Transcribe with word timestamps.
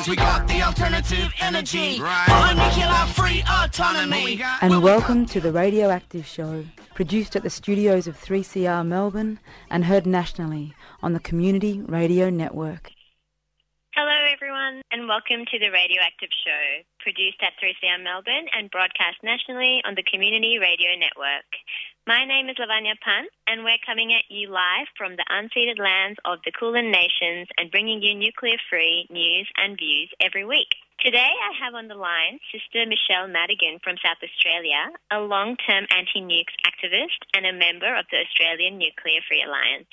Cause 0.00 0.08
we 0.08 0.16
got 0.16 0.48
the 0.48 0.62
alternative 0.62 1.30
energy. 1.40 2.00
Right. 2.00 2.54
nuclear 2.56 3.04
free 3.12 3.44
autonomy. 3.46 4.40
And 4.62 4.82
welcome 4.82 5.26
to 5.26 5.42
the 5.42 5.52
Radioactive 5.52 6.24
Show, 6.24 6.64
produced 6.94 7.36
at 7.36 7.42
the 7.42 7.50
studios 7.50 8.06
of 8.06 8.16
3CR 8.16 8.86
Melbourne 8.86 9.40
and 9.68 9.84
heard 9.84 10.06
nationally 10.06 10.72
on 11.02 11.12
the 11.12 11.20
Community 11.20 11.82
Radio 11.82 12.30
Network. 12.30 12.92
Hello, 13.94 14.16
everyone, 14.32 14.80
and 14.90 15.06
welcome 15.06 15.44
to 15.44 15.58
the 15.58 15.68
Radioactive 15.68 16.30
Show, 16.32 16.80
produced 17.00 17.42
at 17.42 17.52
3CR 17.60 18.02
Melbourne 18.02 18.46
and 18.56 18.70
broadcast 18.70 19.18
nationally 19.22 19.82
on 19.84 19.96
the 19.96 20.02
Community 20.02 20.56
Radio 20.58 20.96
Network. 20.96 21.44
My 22.10 22.26
name 22.26 22.50
is 22.50 22.58
Lavanya 22.58 22.98
Pant, 22.98 23.30
and 23.46 23.62
we're 23.62 23.78
coming 23.86 24.10
at 24.10 24.26
you 24.26 24.50
live 24.50 24.90
from 24.98 25.14
the 25.14 25.22
unceded 25.30 25.78
lands 25.78 26.18
of 26.24 26.42
the 26.44 26.50
Kulin 26.50 26.90
Nations 26.90 27.46
and 27.54 27.70
bringing 27.70 28.02
you 28.02 28.18
nuclear 28.18 28.58
free 28.68 29.06
news 29.10 29.46
and 29.54 29.78
views 29.78 30.10
every 30.18 30.44
week. 30.44 30.74
Today, 30.98 31.30
I 31.30 31.54
have 31.62 31.78
on 31.78 31.86
the 31.86 31.94
line 31.94 32.42
Sister 32.50 32.82
Michelle 32.82 33.30
Madigan 33.30 33.78
from 33.78 33.94
South 34.02 34.18
Australia, 34.26 34.90
a 35.14 35.22
long 35.22 35.54
term 35.62 35.86
anti 35.94 36.18
nukes 36.18 36.58
activist 36.66 37.22
and 37.30 37.46
a 37.46 37.54
member 37.54 37.94
of 37.94 38.06
the 38.10 38.26
Australian 38.26 38.82
Nuclear 38.82 39.22
Free 39.30 39.46
Alliance. 39.46 39.86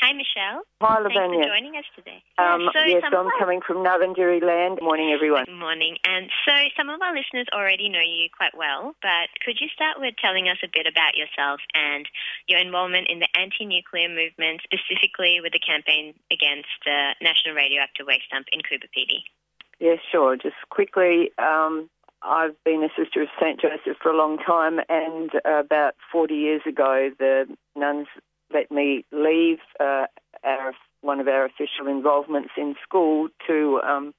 Hi, 0.00 0.14
Michelle. 0.14 0.62
Hi, 0.80 1.02
Thanks 1.02 1.10
Lavanya. 1.10 1.42
for 1.42 1.50
joining 1.50 1.74
us 1.74 1.84
today. 1.96 2.22
Um, 2.38 2.70
so 2.72 2.86
yes, 2.86 3.02
I'm 3.02 3.28
coming 3.38 3.60
from 3.66 3.82
Navandiri 3.82 4.38
land. 4.40 4.78
Morning, 4.80 5.10
everyone. 5.10 5.46
Good 5.46 5.58
morning. 5.58 5.98
And 6.06 6.30
so 6.46 6.54
some 6.76 6.88
of 6.88 7.02
our 7.02 7.10
listeners 7.10 7.50
already 7.52 7.88
know 7.88 7.98
you 7.98 8.30
quite 8.30 8.54
well, 8.56 8.94
but 9.02 9.26
could 9.44 9.58
you 9.60 9.66
start 9.74 9.98
with 9.98 10.14
telling 10.22 10.46
us 10.46 10.58
a 10.62 10.70
bit 10.70 10.86
about 10.86 11.18
yourself 11.18 11.58
and 11.74 12.06
your 12.46 12.60
involvement 12.60 13.08
in 13.10 13.18
the 13.18 13.26
anti-nuclear 13.34 14.08
movement, 14.08 14.62
specifically 14.62 15.42
with 15.42 15.52
the 15.52 15.58
campaign 15.58 16.14
against 16.30 16.70
the 16.86 17.18
National 17.20 17.58
Radioactive 17.58 18.06
Waste 18.06 18.30
Dump 18.30 18.46
in 18.54 18.62
Coober 18.62 18.86
Pedy? 18.94 19.26
Yes, 19.80 19.98
sure. 20.10 20.36
Just 20.36 20.62
quickly, 20.70 21.30
um, 21.38 21.90
I've 22.22 22.54
been 22.62 22.82
a 22.82 22.90
sister 22.94 23.22
of 23.22 23.28
St. 23.40 23.60
Joseph 23.60 23.98
for 24.02 24.10
a 24.10 24.16
long 24.16 24.38
time, 24.38 24.78
and 24.88 25.30
about 25.44 25.94
40 26.10 26.34
years 26.34 26.62
ago, 26.66 27.10
the 27.18 27.46
nuns 27.74 28.06
let 28.52 28.70
me 28.70 29.04
leave 29.12 29.58
uh, 29.80 30.06
our, 30.44 30.72
one 31.00 31.20
of 31.20 31.28
our 31.28 31.44
official 31.44 31.86
involvements 31.86 32.50
in 32.56 32.74
school 32.82 33.28
to 33.46 33.80
um, 33.84 34.14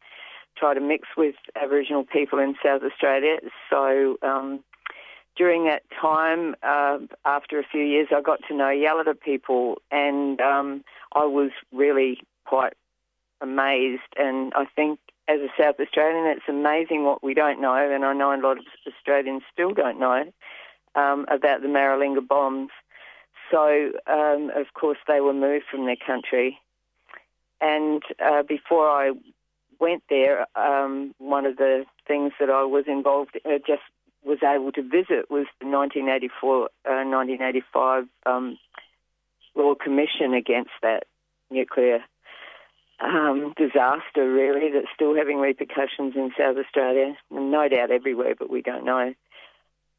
try 0.58 0.74
to 0.74 0.82
mix 0.82 1.08
with 1.18 1.36
Aboriginal 1.62 2.04
people 2.04 2.40
in 2.40 2.56
South 2.64 2.82
Australia. 2.84 3.38
So 3.70 4.18
um, 4.22 4.64
during 5.36 5.66
that 5.66 5.84
time, 6.02 6.56
uh, 6.64 7.00
after 7.26 7.60
a 7.60 7.64
few 7.64 7.84
years, 7.84 8.08
I 8.12 8.22
got 8.22 8.40
to 8.50 8.56
know 8.56 8.66
Yalata 8.66 9.20
people, 9.20 9.82
and 9.92 10.40
um, 10.42 10.84
I 11.14 11.26
was 11.26 11.52
really 11.72 12.20
quite 12.46 12.74
amazed. 13.42 14.02
And 14.18 14.52
I 14.56 14.66
think 14.76 15.00
as 15.28 15.40
a 15.40 15.48
South 15.62 15.76
Australian, 15.80 16.26
it's 16.26 16.50
amazing 16.50 17.06
what 17.06 17.24
we 17.24 17.34
don't 17.34 17.62
know, 17.62 17.76
and 17.76 18.04
I 18.04 18.14
know 18.14 18.34
a 18.34 18.42
lot 18.42 18.58
of 18.58 18.66
Australians 18.88 19.44
still 19.52 19.74
don't 19.74 20.00
know 20.00 20.26
um, 20.96 21.26
about 21.30 21.62
the 21.62 21.68
Maralinga 21.68 22.28
bombs. 22.28 22.72
So, 23.52 23.92
um, 24.08 24.52
of 24.56 24.74
course, 24.74 24.98
they 25.08 25.22
were 25.22 25.34
moved 25.34 25.66
from 25.72 25.86
their 25.86 25.96
country. 25.96 26.60
And 27.62 28.02
uh, 28.24 28.44
before 28.44 28.88
I 28.90 29.12
went 29.80 30.04
there, 30.10 30.46
um, 30.56 31.14
one 31.18 31.46
of 31.46 31.58
the 31.58 31.86
things 32.08 32.34
that 32.40 32.50
I 32.50 32.64
was 32.64 32.86
involved 32.88 33.38
in, 33.44 33.52
uh, 33.52 33.58
just 33.66 33.82
was 34.24 34.40
able 34.44 34.72
to 34.74 34.82
visit 34.82 35.30
was 35.30 35.48
the 35.60 35.68
1984, 35.68 36.64
uh, 36.64 36.68
1985 36.86 38.08
um, 38.26 38.58
Royal 39.56 39.76
Commission 39.76 40.34
against 40.34 40.72
that 40.82 41.06
nuclear 41.50 42.04
um, 43.02 43.54
disaster, 43.58 44.30
really, 44.32 44.72
that's 44.74 44.94
still 44.94 45.16
having 45.16 45.38
repercussions 45.38 46.16
in 46.16 46.32
South 46.38 46.58
Australia, 46.58 47.16
and 47.32 47.52
no 47.52 47.68
doubt 47.70 47.92
everywhere, 47.92 48.36
but 48.38 48.50
we 48.50 48.62
don't 48.62 48.86
know. 48.86 49.14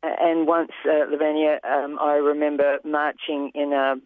And 0.03 0.47
once, 0.47 0.73
uh, 0.85 1.07
Lavanya, 1.11 1.63
um, 1.65 1.99
I 2.01 2.15
remember 2.15 2.79
marching 2.85 3.51
in 3.55 3.73
a, 3.73 3.97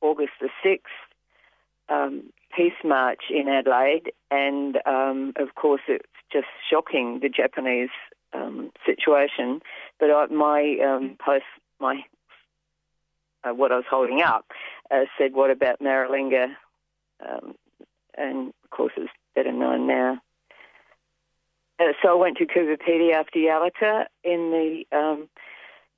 August 0.00 0.32
the 0.40 0.48
6th 0.64 0.80
um, 1.88 2.24
peace 2.54 2.72
march 2.84 3.22
in 3.30 3.48
Adelaide, 3.48 4.12
and 4.30 4.78
um, 4.86 5.32
of 5.36 5.54
course 5.54 5.80
it's 5.88 6.06
just 6.32 6.46
shocking 6.70 7.20
the 7.20 7.28
Japanese 7.28 7.90
um, 8.32 8.70
situation. 8.86 9.60
But 9.98 10.10
I, 10.10 10.26
my 10.26 10.76
um, 10.84 11.16
post, 11.24 11.44
my 11.80 12.02
uh, 13.44 13.54
what 13.54 13.72
I 13.72 13.76
was 13.76 13.84
holding 13.88 14.22
up, 14.22 14.46
uh, 14.90 15.04
said, 15.18 15.34
"What 15.34 15.50
about 15.50 15.80
Maralinga?" 15.80 16.54
Um, 17.26 17.54
and 18.16 18.52
of 18.64 18.70
course 18.70 18.92
it's 18.96 19.10
better 19.34 19.52
known 19.52 19.86
now. 19.86 20.20
Uh, 21.80 21.92
so 22.02 22.10
I 22.10 22.14
went 22.14 22.36
to 22.38 22.46
Coober 22.46 22.76
Pedy 22.76 23.12
after 23.12 23.38
Yalata 23.38 24.04
in 24.22 24.50
the 24.50 24.96
um, 24.96 25.28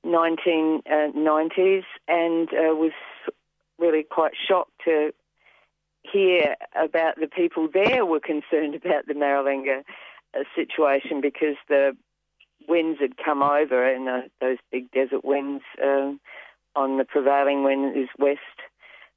1990s 0.05 1.83
and 2.07 2.49
uh, 2.49 2.75
was 2.75 2.91
really 3.77 4.03
quite 4.03 4.33
shocked 4.47 4.71
to 4.85 5.13
hear 6.01 6.55
about 6.75 7.15
the 7.19 7.27
people 7.27 7.67
there 7.71 8.05
were 8.05 8.19
concerned 8.19 8.75
about 8.75 9.05
the 9.07 9.13
Maralinga 9.13 9.83
uh, 10.33 10.43
situation 10.55 11.21
because 11.21 11.55
the 11.67 11.95
winds 12.67 12.99
had 12.99 13.17
come 13.17 13.43
over 13.43 13.87
and 13.87 14.09
uh, 14.09 14.21
those 14.41 14.57
big 14.71 14.89
desert 14.91 15.23
winds 15.23 15.63
um, 15.83 16.19
on 16.75 16.97
the 16.97 17.05
prevailing 17.05 17.63
wind 17.63 17.97
is 17.97 18.09
west 18.17 18.39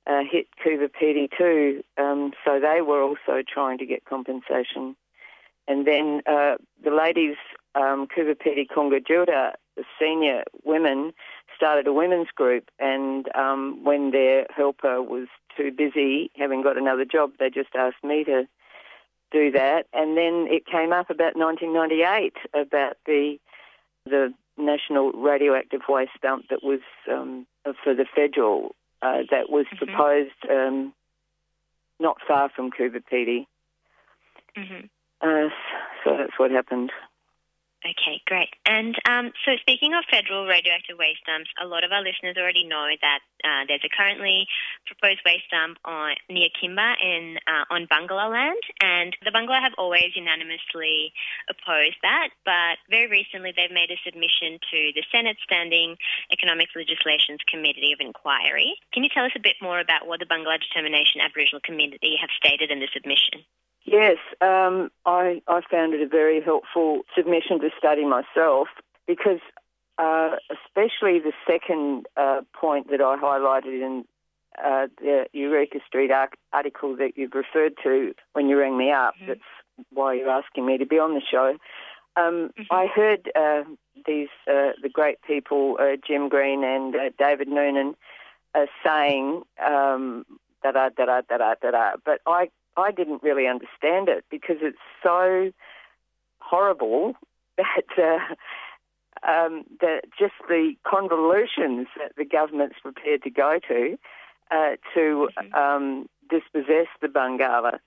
uh, 0.07 0.23
hit 0.31 0.47
Coober 0.65 0.89
Pedy 0.91 1.29
too. 1.37 1.83
Um, 1.99 2.33
so 2.45 2.59
they 2.61 2.81
were 2.81 3.03
also 3.03 3.43
trying 3.47 3.79
to 3.79 3.87
get 3.87 4.05
compensation. 4.05 4.97
And 5.71 5.87
then 5.87 6.23
uh, 6.27 6.57
the 6.83 6.91
ladies, 6.91 7.37
um, 7.77 8.09
Kungka 8.09 8.35
Tjuta, 9.07 9.53
the 9.77 9.85
senior 10.01 10.43
women, 10.65 11.13
started 11.57 11.87
a 11.87 11.93
women's 11.93 12.31
group. 12.35 12.65
And 12.81 13.29
um, 13.37 13.85
when 13.85 14.11
their 14.11 14.47
helper 14.55 15.01
was 15.01 15.29
too 15.57 15.71
busy, 15.71 16.33
having 16.37 16.63
got 16.63 16.77
another 16.77 17.05
job, 17.05 17.35
they 17.39 17.51
just 17.51 17.69
asked 17.77 18.03
me 18.03 18.25
to 18.25 18.49
do 19.31 19.53
that. 19.53 19.87
And 19.93 20.17
then 20.17 20.49
it 20.51 20.67
came 20.67 20.93
up 20.93 21.09
about 21.09 21.37
1998 21.37 22.35
about 22.53 22.97
the 23.07 23.39
the 24.07 24.35
national 24.57 25.13
radioactive 25.13 25.83
waste 25.89 26.19
dump 26.21 26.47
that 26.51 26.65
was 26.65 26.81
um, 27.09 27.47
for 27.85 27.95
the 27.95 28.07
federal 28.13 28.75
uh, 29.03 29.19
that 29.31 29.51
was 29.51 29.67
Mm-hmm. 29.73 29.85
proposed 29.87 30.41
um, 30.51 30.93
not 32.01 32.17
far 32.27 32.49
from 32.49 32.71
Coober 32.73 33.03
Pedy. 33.13 33.47
hmm 34.57 34.87
Uh, 35.21 35.49
so 36.05 36.17
that's 36.17 36.39
what 36.39 36.51
happened. 36.51 36.91
Okay, 37.81 38.21
great. 38.27 38.53
And 38.67 38.93
um, 39.09 39.33
so, 39.49 39.57
speaking 39.57 39.95
of 39.97 40.05
federal 40.13 40.45
radioactive 40.45 41.01
waste 41.01 41.25
dumps, 41.25 41.49
a 41.57 41.65
lot 41.65 41.81
of 41.83 41.93
our 41.93 42.05
listeners 42.05 42.37
already 42.37 42.69
know 42.69 42.93
that 43.01 43.21
uh, 43.41 43.65
there's 43.69 43.81
a 43.85 43.89
currently 43.89 44.45
proposed 44.85 45.25
waste 45.25 45.49
dump 45.49 45.79
on 45.89 46.13
near 46.29 46.53
Kimba 46.61 47.01
in 47.01 47.41
uh, 47.49 47.65
on 47.73 47.89
Barngarla 47.89 48.29
land, 48.29 48.61
and 48.85 49.17
the 49.25 49.33
Barngarla 49.33 49.65
have 49.65 49.73
always 49.79 50.13
unanimously 50.13 51.17
opposed 51.49 51.97
that. 52.05 52.37
But 52.45 52.85
very 52.93 53.09
recently, 53.09 53.57
they've 53.57 53.73
made 53.73 53.89
a 53.89 53.97
submission 54.05 54.61
to 54.61 54.93
the 54.93 55.05
Senate 55.09 55.41
Standing 55.41 55.97
Economic 56.31 56.69
Legislations 56.77 57.41
Committee 57.49 57.97
of 57.97 58.05
Inquiry. 58.05 58.77
Can 58.93 59.05
you 59.05 59.09
tell 59.09 59.25
us 59.25 59.33
a 59.37 59.41
bit 59.41 59.57
more 59.63 59.81
about 59.81 60.05
what 60.05 60.21
the 60.21 60.29
Barngarla 60.29 60.61
Determination 60.61 61.25
Aboriginal 61.25 61.65
Community 61.65 62.21
have 62.21 62.29
stated 62.37 62.71
in 62.71 62.81
the 62.81 62.93
submission? 62.93 63.41
Yes, 63.85 64.19
um, 64.41 64.91
I, 65.07 65.43
I 65.49 65.63
found 65.71 65.95
it 65.95 66.03
a 66.03 66.09
very 66.09 66.41
helpful 66.41 67.03
submission 67.17 67.61
to 67.61 67.71
study 67.79 68.05
myself 68.05 68.69
because, 69.07 69.41
uh, 69.99 70.37
especially 70.51 71.19
the 71.19 71.33
second 71.47 72.07
uh, 72.17 72.43
point 72.53 72.91
that 72.91 73.01
I 73.01 73.17
highlighted 73.17 73.83
in 73.83 74.05
uh, 74.63 74.89
the 75.01 75.27
Eureka 75.33 75.79
Street 75.87 76.11
article 76.53 76.97
that 76.97 77.13
you've 77.17 77.35
referred 77.35 77.75
to 77.83 78.15
when 78.35 78.49
you 78.49 78.59
rang 78.59 78.77
me 78.77 78.91
up, 78.91 79.15
mm-hmm. 79.17 79.29
that's 79.29 79.41
why 79.91 80.15
you're 80.15 80.29
asking 80.29 80.67
me 80.67 80.77
to 80.77 80.87
be 80.87 80.99
on 80.99 81.15
the 81.15 81.23
show. 81.23 81.57
Um, 82.17 82.51
mm-hmm. 82.59 82.63
I 82.71 82.87
heard 82.87 83.31
uh, 83.35 83.63
these 84.07 84.29
uh, 84.47 84.73
the 84.83 84.91
great 84.93 85.23
people 85.23 85.79
uh, 85.81 85.97
Jim 86.07 86.29
Green 86.29 86.65
and 86.65 86.95
David 87.19 87.49
Noonan 87.49 87.95
saying 88.85 89.43
um, 89.65 90.27
da 90.63 90.73
da 90.73 90.91
da 90.91 91.23
da 91.29 91.55
da 91.55 91.71
da, 91.71 91.93
but 92.05 92.21
I 92.27 92.51
I 92.81 92.91
didn't 92.91 93.23
really 93.23 93.47
understand 93.47 94.09
it 94.09 94.25
because 94.31 94.57
it's 94.61 94.79
so 95.03 95.53
horrible 96.39 97.15
that 97.57 97.85
uh, 97.99 98.35
um, 99.29 99.65
that 99.81 100.03
just 100.19 100.35
the 100.49 100.75
convolutions 100.87 101.89
that 101.99 102.13
the 102.17 102.25
government's 102.25 102.77
prepared 102.83 103.23
to 103.23 103.31
go 103.31 103.59
to 103.69 103.99
uh, 104.51 104.77
to 104.95 105.29
Mhm. 105.39 105.55
um, 105.55 106.09
dispossess 106.29 106.89
the 107.01 107.09
Barngarla. 107.09 107.79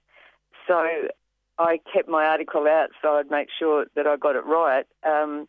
So 0.67 1.09
I 1.57 1.79
kept 1.91 2.07
my 2.07 2.25
article 2.25 2.67
out 2.67 2.89
so 3.01 3.15
I'd 3.15 3.29
make 3.31 3.49
sure 3.57 3.85
that 3.95 4.07
I 4.07 4.15
got 4.17 4.35
it 4.35 4.45
right. 4.45 4.85
Um, 5.03 5.47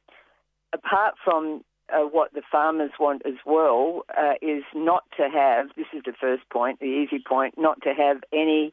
apart 0.72 1.14
from 1.22 1.64
uh, 1.92 2.00
what 2.00 2.32
the 2.32 2.42
farmers 2.50 2.90
want 2.98 3.22
as 3.26 3.34
well 3.44 4.04
uh, 4.16 4.34
is 4.40 4.64
not 4.74 5.04
to 5.16 5.28
have, 5.28 5.68
this 5.76 5.86
is 5.92 6.02
the 6.04 6.14
first 6.18 6.48
point, 6.50 6.80
the 6.80 6.86
easy 6.86 7.22
point, 7.26 7.54
not 7.58 7.80
to 7.82 7.92
have 7.94 8.22
any 8.32 8.72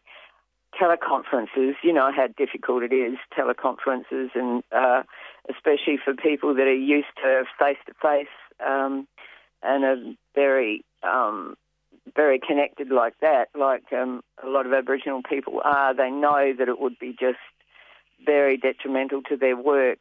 teleconferences. 0.80 1.74
You 1.84 1.94
know 1.94 2.12
how 2.16 2.28
difficult 2.28 2.84
it 2.84 2.94
is, 2.94 3.18
teleconferences, 3.38 4.30
and 4.36 4.64
uh, 4.72 5.04
especially 5.50 5.98
for 6.04 6.14
people 6.14 6.56
that 6.56 6.68
are 6.68 6.74
used 6.74 7.08
to 7.24 7.44
face 7.60 7.78
to 7.88 7.94
face 8.02 8.28
and 9.64 9.84
are 9.84 9.98
very 10.36 10.84
um, 11.04 11.56
very 12.16 12.40
connected 12.40 12.90
like 12.90 13.14
that, 13.22 13.50
like 13.58 13.94
um, 13.94 14.22
a 14.44 14.48
lot 14.48 14.66
of 14.66 14.74
Aboriginal 14.74 15.22
people 15.24 15.62
are. 15.64 15.94
They 15.94 16.10
know 16.10 16.54
that 16.58 16.68
it 16.68 16.80
would 16.80 16.98
be 17.00 17.16
just 17.18 17.40
very 18.26 18.58
detrimental 18.58 19.22
to 19.24 19.38
their 19.38 19.56
work. 19.56 20.00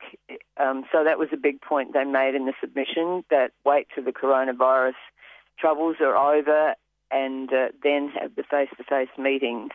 Um, 0.58 0.84
so 0.92 1.04
that 1.04 1.18
was 1.18 1.28
a 1.32 1.36
big 1.36 1.60
point 1.60 1.92
they 1.92 2.04
made 2.04 2.34
in 2.34 2.46
the 2.46 2.52
submission 2.60 3.24
that 3.30 3.52
wait 3.64 3.86
till 3.94 4.04
the 4.04 4.12
coronavirus 4.12 4.94
troubles 5.58 5.96
are 6.00 6.16
over 6.16 6.74
and 7.10 7.52
uh, 7.52 7.68
then 7.82 8.10
have 8.20 8.34
the 8.36 8.42
face 8.42 8.68
to 8.76 8.84
face 8.84 9.08
meetings 9.18 9.70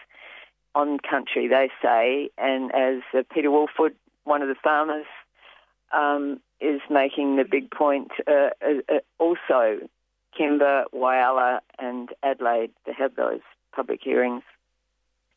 on 0.76 1.00
country, 1.00 1.48
they 1.48 1.70
say. 1.82 2.30
And 2.38 2.72
as 2.76 3.02
uh, 3.18 3.24
Peter 3.34 3.50
Woolford, 3.50 3.96
one 4.26 4.42
of 4.42 4.50
the 4.50 4.56
farmers, 4.56 5.06
um, 5.94 6.42
is 6.60 6.82
making 6.90 7.38
the 7.38 7.46
big 7.46 7.72
point, 7.72 8.12
uh, 8.28 8.50
uh, 8.62 8.82
uh 8.90 9.00
also 9.18 9.80
Kimba, 10.38 10.84
Whyalla, 10.94 11.60
and 11.80 12.10
Adelaide 12.22 12.72
to 12.86 12.94
have 12.94 13.16
those 13.16 13.42
public 13.74 14.02
hearings. 14.04 14.44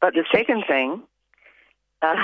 But 0.00 0.14
the 0.14 0.24
second 0.32 0.64
thing 0.66 1.02
uh, 2.02 2.14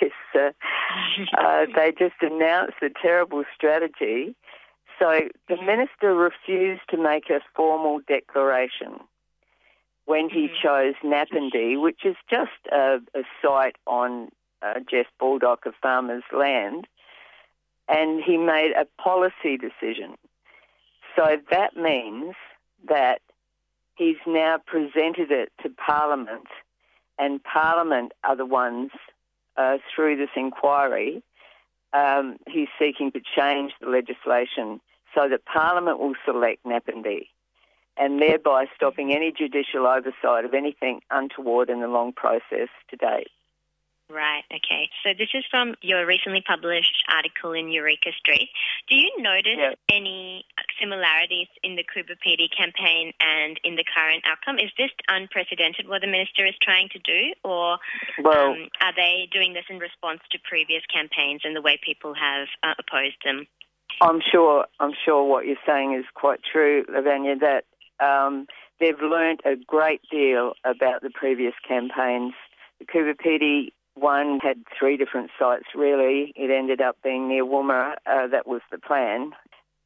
is 0.00 0.12
uh, 0.34 1.66
they 1.74 1.92
just 1.98 2.14
announced 2.20 2.76
a 2.82 2.90
terrible 2.90 3.44
strategy. 3.54 4.34
So 4.98 5.20
the 5.48 5.56
minister 5.62 6.14
refused 6.14 6.82
to 6.90 6.96
make 6.96 7.30
a 7.30 7.40
formal 7.54 8.00
declaration 8.06 9.00
when 10.10 10.28
he 10.28 10.48
mm-hmm. 10.48 10.54
chose 10.60 10.94
Napandee, 11.04 11.80
which 11.80 12.04
is 12.04 12.16
just 12.28 12.50
a, 12.72 12.98
a 13.14 13.22
site 13.40 13.76
on 13.86 14.28
uh, 14.60 14.80
Jeff 14.90 15.06
Baldock 15.20 15.66
of 15.66 15.74
Farmers 15.80 16.24
Land, 16.36 16.88
and 17.88 18.20
he 18.20 18.36
made 18.36 18.72
a 18.72 18.86
policy 19.00 19.56
decision. 19.56 20.16
So 21.14 21.36
that 21.52 21.76
means 21.76 22.34
that 22.88 23.20
he's 23.94 24.16
now 24.26 24.58
presented 24.66 25.30
it 25.30 25.52
to 25.62 25.68
Parliament, 25.68 26.48
and 27.16 27.40
Parliament 27.44 28.10
are 28.24 28.34
the 28.34 28.46
ones 28.46 28.90
uh, 29.56 29.78
through 29.94 30.16
this 30.16 30.30
inquiry. 30.34 31.22
Um, 31.92 32.36
he's 32.48 32.68
seeking 32.80 33.12
to 33.12 33.20
change 33.36 33.74
the 33.80 33.88
legislation 33.88 34.80
so 35.14 35.28
that 35.28 35.44
Parliament 35.44 36.00
will 36.00 36.14
select 36.24 36.64
Napandee 36.64 37.28
and 38.00 38.20
thereby 38.20 38.64
stopping 38.74 39.12
any 39.14 39.30
judicial 39.30 39.86
oversight 39.86 40.44
of 40.44 40.54
anything 40.54 41.00
untoward 41.10 41.68
in 41.68 41.80
the 41.80 41.88
long 41.88 42.12
process 42.12 42.68
to 42.88 42.96
date. 42.96 43.28
Right, 44.10 44.42
okay. 44.50 44.90
So 45.04 45.14
this 45.16 45.28
is 45.34 45.44
from 45.48 45.76
your 45.82 46.04
recently 46.04 46.42
published 46.44 47.04
article 47.08 47.52
in 47.52 47.70
Eureka 47.70 48.10
Street. 48.18 48.50
Do 48.88 48.96
you 48.96 49.08
notice 49.18 49.54
yeah. 49.56 49.74
any 49.88 50.44
similarities 50.80 51.46
in 51.62 51.76
the 51.76 51.84
Coober 51.84 52.18
Pedy 52.18 52.48
campaign 52.50 53.12
and 53.20 53.60
in 53.62 53.76
the 53.76 53.84
current 53.84 54.24
outcome? 54.26 54.58
Is 54.58 54.72
this 54.76 54.90
unprecedented 55.08 55.86
what 55.86 56.00
the 56.00 56.08
minister 56.08 56.44
is 56.44 56.54
trying 56.60 56.88
to 56.88 56.98
do, 56.98 57.34
or 57.44 57.78
well, 58.24 58.50
um, 58.50 58.68
are 58.80 58.94
they 58.96 59.28
doing 59.30 59.52
this 59.52 59.64
in 59.70 59.78
response 59.78 60.20
to 60.32 60.38
previous 60.42 60.82
campaigns 60.92 61.42
and 61.44 61.54
the 61.54 61.62
way 61.62 61.78
people 61.84 62.14
have 62.14 62.48
uh, 62.64 62.74
opposed 62.80 63.22
them? 63.24 63.46
I'm 64.00 64.20
sure. 64.32 64.66
I'm 64.80 64.94
sure 65.04 65.22
what 65.22 65.46
you're 65.46 65.62
saying 65.64 65.94
is 65.94 66.04
quite 66.14 66.40
true, 66.42 66.84
Lavanya. 66.90 67.38
That 67.38 67.64
um, 68.00 68.46
they've 68.78 69.00
learnt 69.00 69.40
a 69.44 69.56
great 69.56 70.00
deal 70.10 70.54
about 70.64 71.02
the 71.02 71.10
previous 71.10 71.54
campaigns. 71.66 72.34
The 72.78 72.86
Coober 72.86 73.14
Pedy 73.14 73.72
one 73.94 74.38
had 74.40 74.62
three 74.78 74.96
different 74.96 75.30
sites, 75.38 75.66
really. 75.74 76.32
It 76.36 76.50
ended 76.50 76.80
up 76.80 76.96
being 77.02 77.28
near 77.28 77.44
Woomera. 77.44 77.94
Uh, 78.06 78.26
that 78.28 78.46
was 78.46 78.62
the 78.70 78.78
plan. 78.78 79.32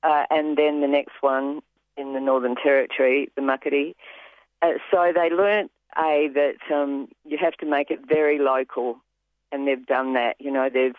Uh, 0.03 0.25
and 0.31 0.57
then 0.57 0.81
the 0.81 0.87
next 0.87 1.15
one 1.21 1.61
in 1.97 2.13
the 2.13 2.21
Northern 2.21 2.55
Territory, 2.55 3.31
the 3.35 3.43
Muckaty. 3.43 3.95
Uh, 4.63 4.73
so 4.91 5.13
they 5.15 5.31
learnt, 5.31 5.71
A, 5.97 6.29
that 6.35 6.75
um, 6.75 7.09
you 7.25 7.39
have 7.39 7.55
to 7.55 7.67
make 7.67 7.91
it 7.91 8.01
very 8.07 8.39
local, 8.39 8.99
and 9.51 9.67
they've 9.67 9.87
done 9.87 10.15
that. 10.15 10.37
You 10.39 10.51
know, 10.51 10.69
they've 10.73 10.97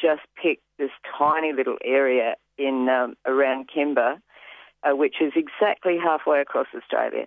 just 0.00 0.22
picked 0.40 0.62
this 0.78 0.90
tiny 1.18 1.52
little 1.52 1.78
area 1.84 2.36
in 2.58 2.88
um, 2.88 3.16
around 3.26 3.68
Kimba, 3.68 4.20
uh, 4.86 4.94
which 4.94 5.16
is 5.20 5.32
exactly 5.34 5.98
halfway 5.98 6.40
across 6.40 6.66
Australia, 6.76 7.26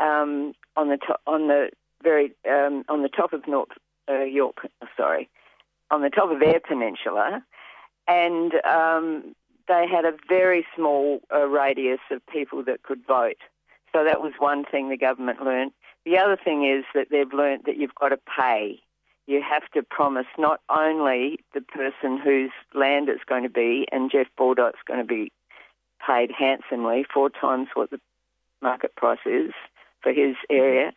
um, 0.00 0.54
on 0.76 0.88
the 0.88 0.96
to- 0.96 1.18
on 1.26 1.48
the 1.48 1.70
very 2.02 2.32
um, 2.48 2.84
on 2.88 3.02
the 3.02 3.08
top 3.08 3.32
of 3.32 3.46
North 3.46 3.70
uh, 4.08 4.22
Yorke, 4.22 4.66
sorry, 4.96 5.28
on 5.90 6.02
the 6.02 6.10
top 6.10 6.30
of 6.30 6.42
Eyre 6.42 6.60
Peninsula, 6.60 7.42
and 8.08 8.54
um, 8.64 9.34
they 9.68 9.86
had 9.86 10.04
a 10.04 10.12
very 10.28 10.66
small 10.74 11.20
uh, 11.32 11.46
radius 11.46 12.00
of 12.10 12.24
people 12.26 12.64
that 12.64 12.82
could 12.82 13.06
vote. 13.06 13.38
So 13.92 14.04
that 14.04 14.20
was 14.20 14.32
one 14.38 14.64
thing 14.64 14.88
the 14.88 14.96
government 14.96 15.42
learned. 15.42 15.72
The 16.04 16.16
other 16.16 16.36
thing 16.36 16.64
is 16.64 16.84
that 16.94 17.08
they've 17.10 17.32
learned 17.32 17.62
that 17.66 17.76
you've 17.76 17.94
got 17.94 18.08
to 18.10 18.18
pay. 18.36 18.80
You 19.26 19.42
have 19.42 19.68
to 19.74 19.82
promise 19.82 20.26
not 20.38 20.60
only 20.68 21.38
the 21.54 21.60
person 21.60 22.18
whose 22.18 22.50
land 22.74 23.08
it's 23.08 23.24
going 23.28 23.42
to 23.42 23.50
be, 23.50 23.86
and 23.92 24.10
Jeff 24.10 24.26
Baldock's 24.36 24.80
going 24.86 25.00
to 25.00 25.06
be 25.06 25.30
paid 26.06 26.30
handsomely, 26.30 27.04
four 27.12 27.30
times 27.30 27.68
what 27.74 27.90
the 27.90 28.00
market 28.60 28.94
price 28.96 29.18
is 29.26 29.52
for 30.02 30.12
his 30.12 30.36
area, 30.48 30.92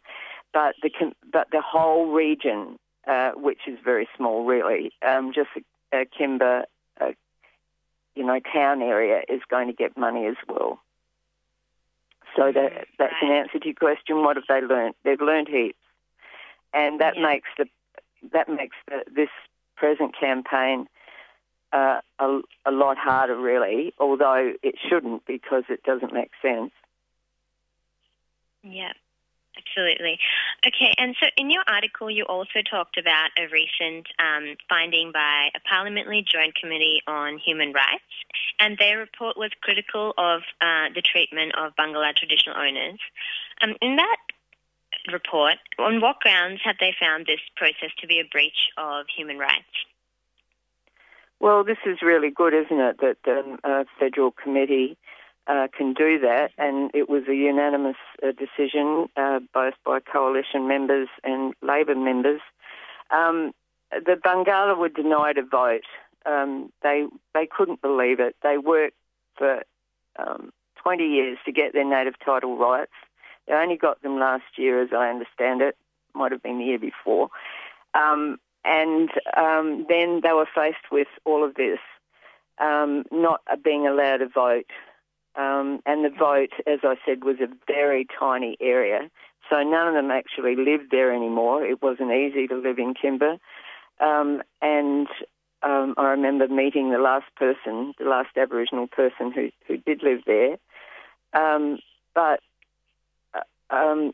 but 0.53 0.75
the 0.81 0.91
but 1.31 1.47
the 1.51 1.61
whole 1.61 2.11
region 2.11 2.77
uh, 3.07 3.31
which 3.35 3.59
is 3.67 3.77
very 3.83 4.07
small, 4.15 4.45
really. 4.45 4.91
Um, 5.05 5.33
just 5.33 5.49
a, 5.91 6.01
a 6.01 6.05
Kimba, 6.05 6.63
uh, 7.01 7.11
you 8.15 8.25
know, 8.25 8.39
town 8.39 8.81
area 8.81 9.21
is 9.27 9.41
going 9.49 9.67
to 9.67 9.73
get 9.73 9.97
money 9.97 10.25
as 10.25 10.37
well. 10.47 10.79
So 12.35 12.51
that, 12.51 12.87
that's 12.97 13.13
an 13.21 13.29
answer 13.31 13.59
to 13.59 13.65
your 13.65 13.75
question. 13.75 14.23
What 14.23 14.37
have 14.37 14.45
they 14.47 14.61
learned? 14.61 14.95
They've 15.03 15.21
learned 15.21 15.49
heaps, 15.49 15.77
and 16.73 16.99
that 16.99 17.15
yeah. 17.17 17.23
makes 17.23 17.49
the 17.57 17.65
that 18.31 18.47
makes 18.47 18.77
the, 18.87 19.03
this 19.13 19.29
present 19.75 20.17
campaign 20.17 20.87
uh, 21.73 21.99
a, 22.19 22.39
a 22.65 22.71
lot 22.71 22.97
harder, 22.97 23.35
really. 23.35 23.93
Although 23.99 24.53
it 24.61 24.75
shouldn't, 24.87 25.25
because 25.25 25.63
it 25.69 25.83
doesn't 25.83 26.13
make 26.13 26.31
sense. 26.41 26.71
Yeah. 28.63 28.93
Absolutely. 29.55 30.17
Okay, 30.65 30.93
and 30.97 31.15
so 31.19 31.27
in 31.37 31.51
your 31.51 31.63
article, 31.67 32.09
you 32.09 32.23
also 32.25 32.61
talked 32.69 32.97
about 32.97 33.29
a 33.37 33.43
recent 33.51 34.07
um, 34.17 34.55
finding 34.67 35.11
by 35.11 35.49
a 35.55 35.59
parliamentary 35.69 36.25
joint 36.25 36.55
committee 36.55 37.01
on 37.07 37.37
human 37.37 37.71
rights, 37.71 38.13
and 38.59 38.77
their 38.79 38.97
report 38.97 39.37
was 39.37 39.51
critical 39.61 40.13
of 40.17 40.41
uh, 40.59 40.89
the 40.95 41.03
treatment 41.03 41.53
of 41.55 41.75
Barngarla 41.75 42.15
traditional 42.15 42.57
owners. 42.57 42.99
Um, 43.61 43.75
in 43.81 43.97
that 43.97 44.17
report, 45.11 45.57
on 45.77 46.01
what 46.01 46.19
grounds 46.21 46.61
have 46.63 46.77
they 46.79 46.95
found 46.99 47.25
this 47.25 47.41
process 47.55 47.91
to 47.99 48.07
be 48.07 48.19
a 48.19 48.25
breach 48.31 48.71
of 48.77 49.05
human 49.15 49.37
rights? 49.37 49.69
Well, 51.43 51.65
this 51.65 51.79
is 51.85 52.01
really 52.01 52.29
good, 52.29 52.53
isn't 52.53 52.79
it, 52.79 53.01
that 53.01 53.17
the 53.25 53.57
uh, 53.65 53.83
federal 53.99 54.31
committee 54.31 54.97
uh, 55.45 55.67
can 55.77 55.93
do 55.93 56.17
that, 56.19 56.51
and 56.57 56.89
it 56.93 57.09
was 57.09 57.23
a 57.27 57.35
unanimous 57.35 57.97
uh, 58.25 58.27
decision, 58.31 59.09
uh, 59.17 59.39
both 59.53 59.73
by 59.85 59.99
coalition 59.99 60.69
members 60.69 61.09
and 61.21 61.53
Labor 61.61 61.95
members. 61.95 62.39
Um, 63.11 63.51
the 63.91 64.15
Barngarla 64.25 64.77
were 64.77 64.87
denied 64.87 65.37
a 65.37 65.43
vote. 65.43 65.83
Um, 66.25 66.71
they 66.81 67.07
they 67.33 67.45
couldn't 67.45 67.81
believe 67.81 68.21
it. 68.21 68.37
They 68.41 68.57
worked 68.57 68.95
for 69.37 69.63
um, 70.17 70.53
20 70.81 71.05
years 71.05 71.39
to 71.43 71.51
get 71.51 71.73
their 71.73 71.83
native 71.83 72.17
title 72.23 72.57
rights. 72.57 72.93
They 73.49 73.53
only 73.53 73.75
got 73.75 74.01
them 74.01 74.17
last 74.17 74.45
year, 74.57 74.81
as 74.81 74.93
I 74.95 75.09
understand 75.09 75.61
it. 75.61 75.75
Might 76.15 76.31
have 76.31 76.41
been 76.41 76.59
the 76.59 76.63
year 76.63 76.79
before. 76.79 77.27
Um, 77.93 78.39
and 78.65 79.09
um, 79.35 79.85
then 79.89 80.21
they 80.23 80.31
were 80.31 80.47
faced 80.53 80.91
with 80.91 81.07
all 81.25 81.43
of 81.43 81.55
this, 81.55 81.79
um, 82.59 83.03
not 83.11 83.41
being 83.63 83.87
allowed 83.87 84.17
to 84.17 84.27
vote. 84.27 84.69
Um, 85.35 85.81
and 85.85 86.05
the 86.05 86.09
vote, 86.09 86.51
as 86.67 86.79
I 86.83 86.95
said, 87.05 87.23
was 87.23 87.37
a 87.41 87.47
very 87.67 88.05
tiny 88.19 88.55
area. 88.61 89.09
So 89.49 89.61
none 89.63 89.87
of 89.87 89.93
them 89.93 90.11
actually 90.11 90.55
lived 90.55 90.91
there 90.91 91.13
anymore. 91.13 91.65
It 91.65 91.81
wasn't 91.81 92.11
easy 92.11 92.47
to 92.47 92.55
live 92.55 92.77
in 92.77 92.93
Kimba. 92.93 93.39
Um, 93.99 94.41
and 94.61 95.07
um, 95.63 95.95
I 95.97 96.09
remember 96.11 96.47
meeting 96.47 96.91
the 96.91 96.97
last 96.97 97.25
person, 97.35 97.93
the 97.97 98.05
last 98.05 98.29
Aboriginal 98.37 98.87
person 98.87 99.31
who, 99.31 99.49
who 99.67 99.77
did 99.77 100.03
live 100.03 100.19
there. 100.25 100.57
Um, 101.33 101.79
but 102.13 102.39
uh, 103.33 103.75
um, 103.75 104.13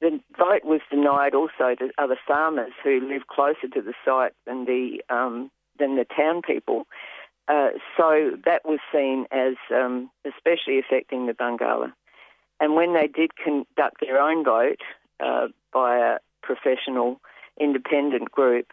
the 0.00 0.20
vote 0.36 0.64
was 0.64 0.80
denied 0.90 1.34
also 1.34 1.74
to 1.78 1.90
other 1.98 2.18
farmers 2.26 2.72
who 2.82 3.00
live 3.00 3.26
closer 3.26 3.68
to 3.72 3.82
the 3.82 3.94
site 4.04 4.32
than 4.46 4.64
the 4.64 5.02
um, 5.10 5.50
than 5.78 5.96
the 5.96 6.04
town 6.04 6.42
people. 6.42 6.86
Uh, 7.48 7.70
so 7.96 8.32
that 8.44 8.62
was 8.64 8.78
seen 8.92 9.26
as 9.32 9.54
um, 9.74 10.10
especially 10.24 10.78
affecting 10.78 11.26
the 11.26 11.32
Barngarla. 11.32 11.92
And 12.60 12.74
when 12.74 12.94
they 12.94 13.06
did 13.06 13.36
conduct 13.36 14.00
their 14.00 14.20
own 14.20 14.44
vote 14.44 14.80
uh, 15.20 15.48
by 15.72 15.98
a 15.98 16.18
professional 16.42 17.20
independent 17.58 18.30
group, 18.30 18.66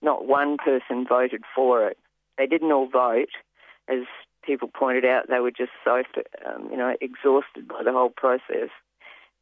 not 0.00 0.26
one 0.26 0.56
person 0.56 1.06
voted 1.06 1.42
for 1.54 1.86
it. 1.88 1.98
They 2.38 2.46
didn't 2.46 2.72
all 2.72 2.88
vote, 2.88 3.30
as 3.88 4.04
people 4.42 4.68
pointed 4.68 5.04
out. 5.04 5.28
They 5.28 5.40
were 5.40 5.50
just 5.50 5.72
so, 5.84 6.02
um, 6.46 6.68
you 6.70 6.76
know, 6.76 6.96
exhausted 7.00 7.68
by 7.68 7.82
the 7.84 7.92
whole 7.92 8.10
process. 8.10 8.70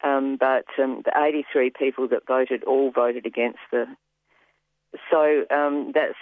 Um, 0.03 0.37
but 0.39 0.65
um, 0.83 1.03
the 1.05 1.13
83 1.15 1.71
people 1.71 2.09
that 2.09 2.27
voted 2.27 2.65
all 2.65 2.91
voted 2.91 3.27
against 3.27 3.59
the. 3.71 3.87
So 5.11 5.45
um, 5.51 5.93
that's 5.95 6.15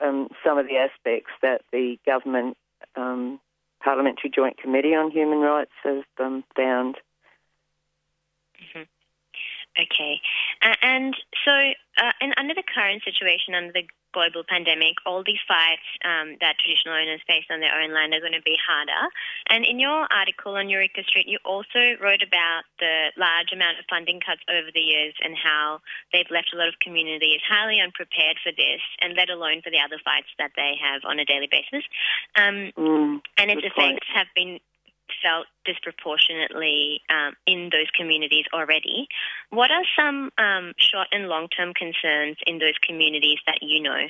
um, 0.00 0.28
some 0.44 0.58
of 0.58 0.66
the 0.66 0.76
aspects 0.76 1.30
that 1.40 1.62
the 1.72 1.98
government 2.04 2.56
um, 2.96 3.40
Parliamentary 3.82 4.30
Joint 4.30 4.58
Committee 4.58 4.94
on 4.94 5.10
Human 5.10 5.38
Rights 5.38 5.72
has 5.82 6.04
um, 6.18 6.44
found. 6.56 6.96
Mm-hmm. 8.60 8.82
Okay, 9.80 10.20
uh, 10.60 10.74
and 10.82 11.16
so 11.44 11.72
uh, 12.02 12.12
and 12.20 12.34
under 12.36 12.54
the 12.54 12.66
current 12.66 13.02
situation, 13.06 13.54
under 13.54 13.70
the 13.70 13.86
global 14.12 14.42
pandemic, 14.42 14.98
all 15.06 15.22
these 15.22 15.40
fights 15.46 15.86
um, 16.04 16.34
that 16.42 16.58
traditional 16.58 16.98
owners 16.98 17.22
face 17.30 17.46
on 17.46 17.62
their 17.62 17.72
own 17.72 17.94
land 17.94 18.12
are 18.12 18.20
going 18.20 18.36
to 18.36 18.42
be 18.42 18.58
harder. 18.58 19.08
And 19.48 19.64
in 19.64 19.78
your 19.78 20.10
article 20.10 20.58
on 20.58 20.68
Eureka 20.68 21.06
Street, 21.06 21.30
you 21.30 21.38
also 21.46 21.96
wrote 22.02 22.20
about 22.20 22.66
the 22.82 23.14
large 23.16 23.54
amount 23.54 23.78
of 23.78 23.86
funding 23.88 24.20
cuts 24.20 24.42
over 24.50 24.68
the 24.74 24.82
years 24.82 25.14
and 25.22 25.38
how 25.38 25.80
they've 26.12 26.28
left 26.30 26.50
a 26.52 26.58
lot 26.58 26.68
of 26.68 26.76
communities 26.82 27.40
highly 27.46 27.80
unprepared 27.80 28.36
for 28.42 28.52
this, 28.52 28.82
and 29.00 29.14
let 29.14 29.30
alone 29.30 29.62
for 29.62 29.70
the 29.70 29.80
other 29.80 30.02
fights 30.04 30.28
that 30.42 30.52
they 30.58 30.74
have 30.82 31.06
on 31.06 31.22
a 31.22 31.24
daily 31.24 31.48
basis. 31.48 31.86
Um, 32.34 32.74
mm, 32.76 33.20
and 33.38 33.50
its 33.50 33.62
effects 33.62 33.78
point. 33.78 34.02
have 34.12 34.26
been 34.34 34.58
felt 35.22 35.46
disproportionately 35.64 37.00
um, 37.08 37.34
in 37.46 37.70
those 37.72 37.90
communities 37.94 38.44
already. 38.52 39.08
What 39.50 39.70
are 39.70 39.84
some 39.96 40.30
um, 40.38 40.72
short 40.76 41.08
and 41.12 41.28
long 41.28 41.48
term 41.48 41.72
concerns 41.74 42.36
in 42.46 42.58
those 42.58 42.76
communities 42.86 43.38
that 43.46 43.58
you 43.62 43.82
know? 43.82 44.06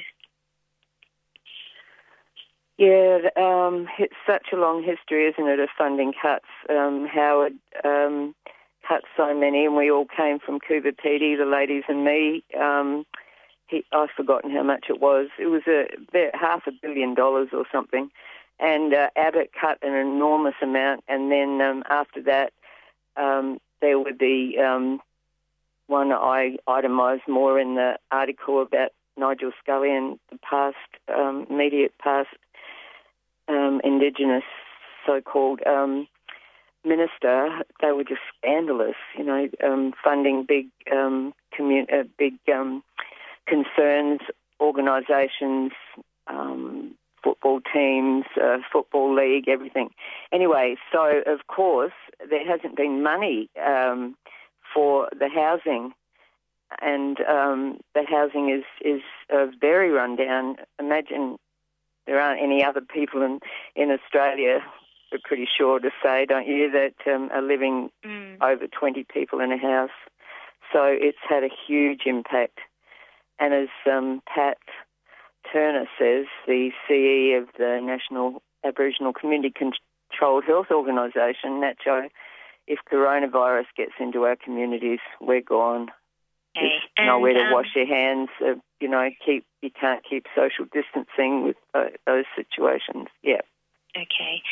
Yeah, 2.78 3.28
um, 3.36 3.86
it's 3.98 4.16
such 4.26 4.48
a 4.52 4.56
long 4.56 4.82
history, 4.82 5.28
isn't 5.28 5.46
it, 5.46 5.60
of 5.60 5.68
funding 5.76 6.12
cuts. 6.20 6.46
Um, 6.68 7.06
Howard 7.06 7.54
um, 7.84 8.34
cut 8.88 9.02
so 9.16 9.38
many, 9.38 9.66
and 9.66 9.76
we 9.76 9.90
all 9.90 10.06
came 10.06 10.38
from 10.38 10.58
Coober 10.58 10.92
Pedy, 10.92 11.36
the 11.36 11.44
ladies 11.44 11.84
and 11.88 12.04
me. 12.04 12.42
Um, 12.58 13.04
he, 13.68 13.84
I've 13.92 14.10
forgotten 14.16 14.50
how 14.50 14.62
much 14.62 14.86
it 14.88 15.00
was. 15.00 15.28
It 15.38 15.46
was 15.46 15.62
a, 15.68 15.84
about 16.08 16.34
half 16.34 16.66
a 16.66 16.72
billion 16.72 17.14
dollars 17.14 17.48
or 17.52 17.64
something 17.70 18.10
and 18.62 18.94
uh, 18.94 19.10
Abbott 19.16 19.50
cut 19.60 19.78
an 19.82 19.92
enormous 19.94 20.54
amount, 20.62 21.02
and 21.08 21.30
then 21.30 21.60
um, 21.60 21.82
after 21.90 22.22
that, 22.22 22.52
um, 23.16 23.58
there 23.80 23.98
would 23.98 24.16
be 24.16 24.56
um, 24.58 25.00
one 25.88 26.12
I 26.12 26.56
itemised 26.68 27.26
more 27.28 27.58
in 27.58 27.74
the 27.74 27.98
article 28.12 28.62
about 28.62 28.92
Nigel 29.16 29.50
Scullion, 29.62 30.18
the 30.30 30.38
past, 30.38 30.76
um, 31.12 31.46
immediate 31.50 31.92
past 31.98 32.28
um, 33.48 33.80
Indigenous 33.82 34.44
so-called 35.04 35.60
um, 35.66 36.06
minister. 36.84 37.62
They 37.80 37.90
were 37.90 38.04
just 38.04 38.20
scandalous, 38.38 38.94
you 39.18 39.24
know, 39.24 39.92
funding 40.04 40.44
big, 40.46 40.68
commun- 40.86 41.88
uh, 41.92 42.04
big 42.16 42.34
concerns, 43.46 44.20
organisations, 44.60 45.72
um, 46.28 46.94
football 47.22 47.60
teams, 47.72 48.24
uh, 48.42 48.58
football 48.72 49.14
league, 49.14 49.48
everything. 49.48 49.90
Anyway, 50.32 50.76
so 50.90 51.22
of 51.26 51.46
course 51.46 51.92
there 52.28 52.46
hasn't 52.46 52.76
been 52.76 53.02
money 53.02 53.48
um, 53.64 54.16
for 54.74 55.08
the 55.18 55.28
housing, 55.28 55.92
and 56.80 57.20
um, 57.22 57.78
the 57.94 58.04
housing 58.08 58.50
is 58.50 58.64
is 58.84 59.02
uh, 59.32 59.46
very 59.60 59.90
rundown. 59.90 60.56
Imagine 60.78 61.36
there 62.06 62.20
aren't 62.20 62.42
any 62.42 62.64
other 62.64 62.80
people 62.80 63.22
in 63.22 63.40
in 63.76 63.90
Australia. 63.90 64.60
We're 65.10 65.18
pretty 65.24 65.46
sure 65.58 65.78
to 65.78 65.90
say, 66.02 66.24
don't 66.24 66.46
you, 66.46 66.70
that 66.70 67.12
um, 67.12 67.28
are 67.32 67.42
living 67.42 67.90
mm. 68.02 68.36
over 68.40 68.66
20 68.66 69.04
people 69.12 69.40
in 69.40 69.52
a 69.52 69.58
house. 69.58 69.90
So 70.72 70.84
it's 70.86 71.18
had 71.28 71.44
a 71.44 71.50
huge 71.66 72.02
impact. 72.06 72.60
And 73.38 73.52
as 73.52 73.68
um, 73.90 74.22
Pat 74.26 74.56
Turner 75.52 75.86
says, 75.98 76.26
the 76.46 76.70
CE 76.86 77.42
of 77.42 77.48
the 77.58 77.80
National 77.82 78.42
Aboriginal 78.64 79.12
Community 79.12 79.52
Controlled 79.52 80.44
Health 80.44 80.66
Organisation, 80.70 81.60
NACCHO, 81.60 82.08
if 82.66 82.78
coronavirus 82.90 83.66
gets 83.76 83.92
into 83.98 84.22
our 84.22 84.36
communities, 84.36 85.00
we're 85.20 85.42
gone. 85.42 85.90
Okay. 86.56 86.80
There's 86.96 87.06
nowhere 87.06 87.34
to 87.34 87.40
um, 87.40 87.52
wash 87.52 87.68
your 87.74 87.86
hands. 87.86 88.28
Uh, 88.40 88.54
you 88.80 88.88
know, 88.88 89.08
keep 89.24 89.44
you 89.62 89.70
can't 89.70 90.02
keep 90.08 90.26
social 90.34 90.66
distancing 90.72 91.44
with 91.44 91.56
uh, 91.74 91.86
those 92.06 92.24
situations. 92.36 93.08
Yeah. 93.22 93.40
Okay. 93.96 94.42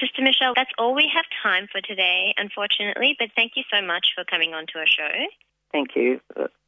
Sister 0.00 0.22
Michelle, 0.22 0.54
that's 0.56 0.70
all 0.78 0.94
we 0.94 1.10
have 1.14 1.24
time 1.42 1.68
for 1.70 1.80
today, 1.80 2.34
unfortunately, 2.36 3.16
but 3.18 3.28
thank 3.36 3.52
you 3.54 3.62
so 3.72 3.84
much 3.84 4.08
for 4.14 4.24
coming 4.24 4.54
on 4.54 4.66
to 4.72 4.78
our 4.78 4.86
show. 4.86 5.12
Thank 5.72 5.90
you, 5.96 6.20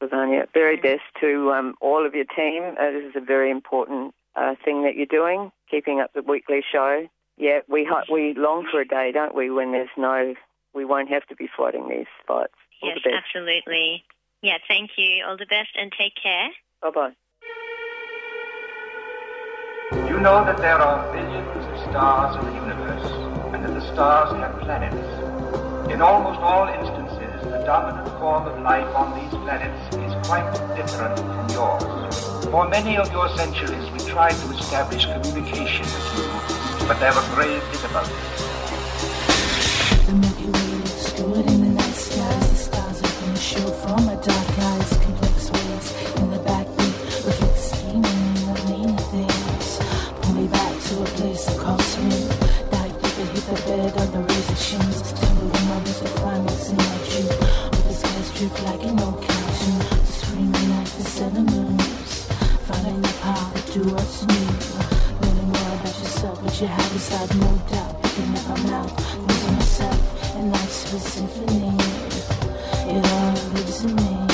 Lavanya. 0.02 0.47
Very 0.52 0.76
best 0.76 1.02
to 1.21 1.52
um, 1.52 1.75
all 1.80 2.07
of 2.07 2.14
your 2.14 2.26
team. 2.26 2.75
Uh, 2.78 2.90
this 2.90 3.04
is 3.04 3.16
a 3.16 3.25
very 3.25 3.50
important 3.50 4.14
uh, 4.37 4.54
thing 4.64 4.83
that 4.85 4.95
you're 4.95 5.07
doing, 5.07 5.50
keeping 5.71 6.00
up 6.00 6.12
the 6.14 6.23
weekly 6.23 6.61
show. 6.71 7.09
Yeah, 7.38 7.61
we 7.69 7.88
we 8.12 8.35
long 8.37 8.66
for 8.71 8.80
a 8.80 8.87
day, 8.87 9.12
don't 9.12 9.35
we, 9.35 9.49
when 9.50 9.73
there's 9.73 9.88
no, 9.97 10.35
we 10.75 10.85
won't 10.85 11.09
have 11.09 11.26
to 11.28 11.37
be 11.37 11.49
fighting 11.57 11.88
these 11.88 12.07
fights. 12.28 12.52
All 12.83 12.90
yes, 12.90 12.99
absolutely. 13.07 14.04
Yeah, 14.42 14.59
thank 14.69 14.90
you. 14.97 15.25
All 15.26 15.38
the 15.38 15.47
best 15.47 15.71
and 15.78 15.90
take 15.97 16.14
care. 16.23 16.50
Bye 16.83 16.90
bye. 16.90 17.12
You 20.09 20.21
know 20.21 20.45
that 20.45 20.61
there 20.61 20.80
are 20.80 21.12
billions 21.12 21.64
of 21.64 21.78
stars 21.88 22.37
in 22.37 22.45
the 22.45 22.54
universe, 22.61 23.09
and 23.54 23.64
that 23.64 23.75
the 23.75 23.92
stars 23.92 24.37
have 24.37 24.61
planets. 24.61 25.09
In 25.90 26.00
almost 26.02 26.38
all 26.40 26.69
instances, 26.69 27.09
the 27.09 27.09
dominant 27.70 28.08
form 28.18 28.44
of 28.48 28.60
life 28.62 28.90
on 28.96 29.14
these 29.16 29.30
planets 29.30 29.94
is 29.94 30.26
quite 30.26 30.50
different 30.74 31.16
from 31.16 31.48
yours. 31.54 32.44
For 32.46 32.68
many 32.68 32.96
of 32.96 33.12
your 33.12 33.28
centuries, 33.36 33.86
we 33.92 34.00
tried 34.10 34.34
to 34.42 34.46
establish 34.58 35.06
communication 35.06 35.86
with 35.94 36.08
you, 36.16 36.26
but 36.88 36.98
there 36.98 37.14
were 37.14 37.26
grave 37.32 37.62
difficulties. 37.70 38.30
The 40.04 40.14
Milky 40.18 40.50
Way 40.50 41.46
in 41.46 41.60
the 41.60 41.70
night 41.78 41.94
skies. 41.94 42.50
The 42.50 42.56
stars 42.56 42.98
open 43.04 43.34
the 43.34 43.40
show 43.40 43.68
from 43.82 44.08
a 44.08 44.16
dark 44.16 44.59
inside, 67.10 67.36
no 67.38 67.58
doubt. 67.70 68.02
Picking 68.02 68.36
up 68.36 68.48
my 68.48 68.70
mouth, 68.70 69.16
losing 69.16 69.54
myself, 69.54 70.36
and 70.36 70.52
life's 70.52 70.92
a 70.92 71.00
symphony. 71.00 71.76
It 72.88 73.06
all 73.06 73.32
lives 73.52 73.84
in 73.84 73.94
me. 73.96 74.26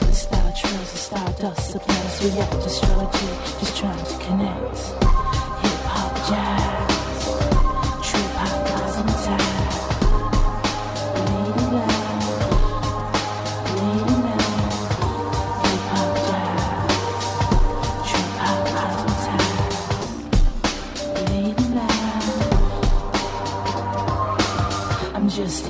The 0.00 0.12
star 0.12 0.52
trails, 0.52 0.92
the 0.92 0.98
stardust, 0.98 1.72
the 1.72 1.80
planets 1.80 2.24
react. 2.24 2.66
Astrology, 2.66 3.26
just 3.58 3.76
trying 3.76 4.04
to 4.04 4.24
connect. 4.24 4.99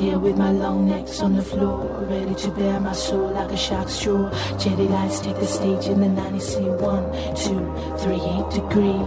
Here 0.00 0.18
with 0.18 0.38
my 0.38 0.50
long 0.50 0.88
necks 0.88 1.20
on 1.20 1.36
the 1.36 1.42
floor, 1.42 1.84
ready 2.08 2.34
to 2.34 2.50
bear 2.52 2.80
my 2.80 2.92
soul 2.92 3.28
like 3.32 3.50
a 3.50 3.56
shark's 3.56 3.98
jaw. 4.00 4.30
Jetty 4.56 4.88
lights 4.88 5.20
take 5.20 5.36
the 5.36 5.46
stage 5.46 5.86
in 5.88 6.00
the 6.00 6.08
90 6.08 6.40
One, 6.80 7.04
two, 7.36 7.60
three, 8.00 8.20
eight 8.32 8.48
degree. 8.48 9.00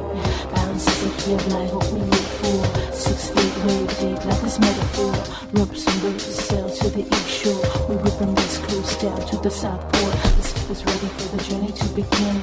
Balance 0.54 0.86
is 0.88 1.02
a 1.10 1.12
key 1.18 1.34
of 1.34 1.48
life, 1.48 1.74
what 1.74 1.92
we 1.94 2.00
look 2.00 2.28
for. 2.42 2.60
Six 2.94 3.30
feet 3.34 3.56
wave 3.66 3.90
deep 4.00 4.26
like 4.26 4.42
this 4.42 4.60
metaphor. 4.60 5.14
Ropes 5.54 5.88
and 5.88 6.02
boats 6.04 6.26
sail 6.46 6.70
to 6.70 6.90
the 6.90 7.02
east 7.02 7.30
shore. 7.42 7.66
We 7.90 7.96
whip 7.96 8.22
and 8.22 8.38
west 8.38 8.62
coast 8.64 9.02
down 9.02 9.20
to 9.30 9.38
the 9.38 9.50
south 9.50 9.82
port. 9.94 10.14
The 10.38 10.44
ship 10.48 10.70
is 10.70 10.86
ready 10.86 11.10
for 11.18 11.28
the 11.36 11.44
journey 11.44 11.72
to 11.72 11.86
begin. 11.98 12.38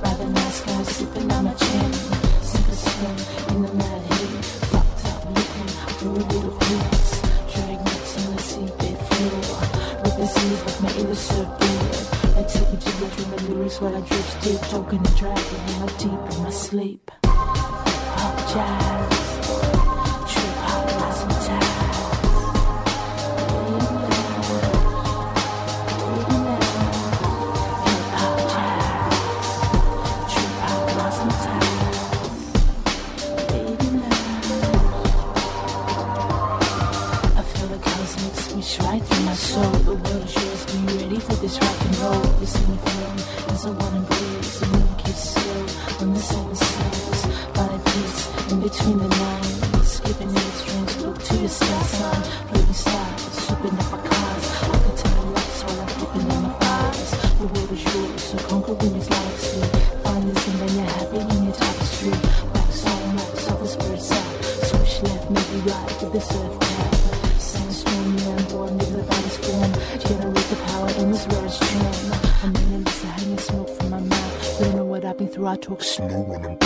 Rather 0.00 0.28
nice 0.28 0.60
guys 0.64 0.88
sipping 0.96 1.30
on 1.30 1.44
my 1.44 1.54
chin. 1.54 1.92
Sink 2.40 2.68
or 2.68 2.78
swim 2.88 3.56
in 3.56 3.62
the 3.62 3.74
mad 3.74 4.02
heat. 4.14 4.44
Fucked 4.72 5.04
up 5.12 5.24
looking 5.28 5.68
for 6.00 6.31
drift 14.04 14.42
deep, 14.42 14.60
choking 14.70 14.98
and 14.98 15.16
dragging 15.16 15.68
in 15.68 15.80
my 15.80 15.86
deep 15.98 16.36
in 16.36 16.42
my 16.42 16.50
sleep. 16.50 17.10
Pop 17.22 18.36
jazz, 18.52 19.22
right 38.80 39.02
through 39.02 39.24
my 39.24 39.34
soul. 39.34 39.70
The 39.70 39.94
world 39.94 40.24
is 40.24 40.34
yours, 40.34 40.66
be 40.66 40.78
ready 40.98 41.18
for 41.18 41.34
this 41.34 41.58
rock 41.60 41.76
and 41.80 41.98
roll. 41.98 42.40
You 42.40 42.46
see 42.46 42.66
me 42.66 42.76
flow 42.76 43.01
I 43.64 43.70
wanna 43.70 44.00
breathe. 44.00 44.42
The 44.58 44.66
moon 44.66 44.88
kiss 44.98 45.34
slow 45.34 46.00
on 46.00 46.14
the 46.14 46.20
seas. 46.20 46.62
Find 47.54 47.84
peace 47.84 48.50
in 48.50 48.60
between 48.60 48.98
the 48.98 49.06
lines. 49.06 49.88
Skipping 49.88 50.28
in 50.28 50.34
the 50.34 50.40
strings, 50.40 51.02
look 51.02 51.22
to 51.22 51.36
the 51.36 51.48
sky 51.48 51.82
sign. 51.82 52.41
Talk 76.32 76.61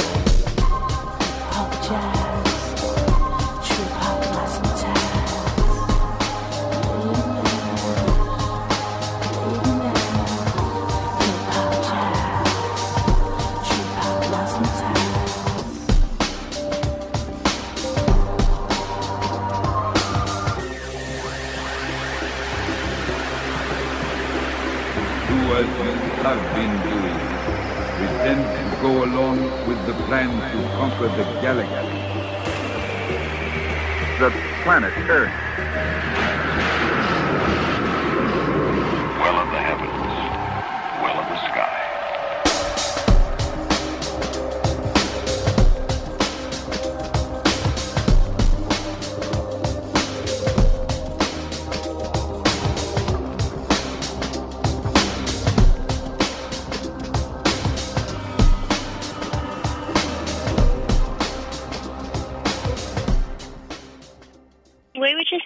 The 34.18 34.30
planet 34.62 34.94
Earth. 35.10 36.25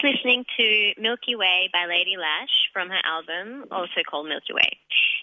Just 0.00 0.14
listening 0.16 0.44
to 0.56 0.92
Milky 1.00 1.34
Way 1.36 1.68
by 1.72 1.84
Lady 1.86 2.16
Lash 2.16 2.70
from 2.72 2.88
her 2.88 3.00
album, 3.04 3.66
also 3.70 4.00
called 4.08 4.28
Milky 4.28 4.52
Way. 4.54 4.78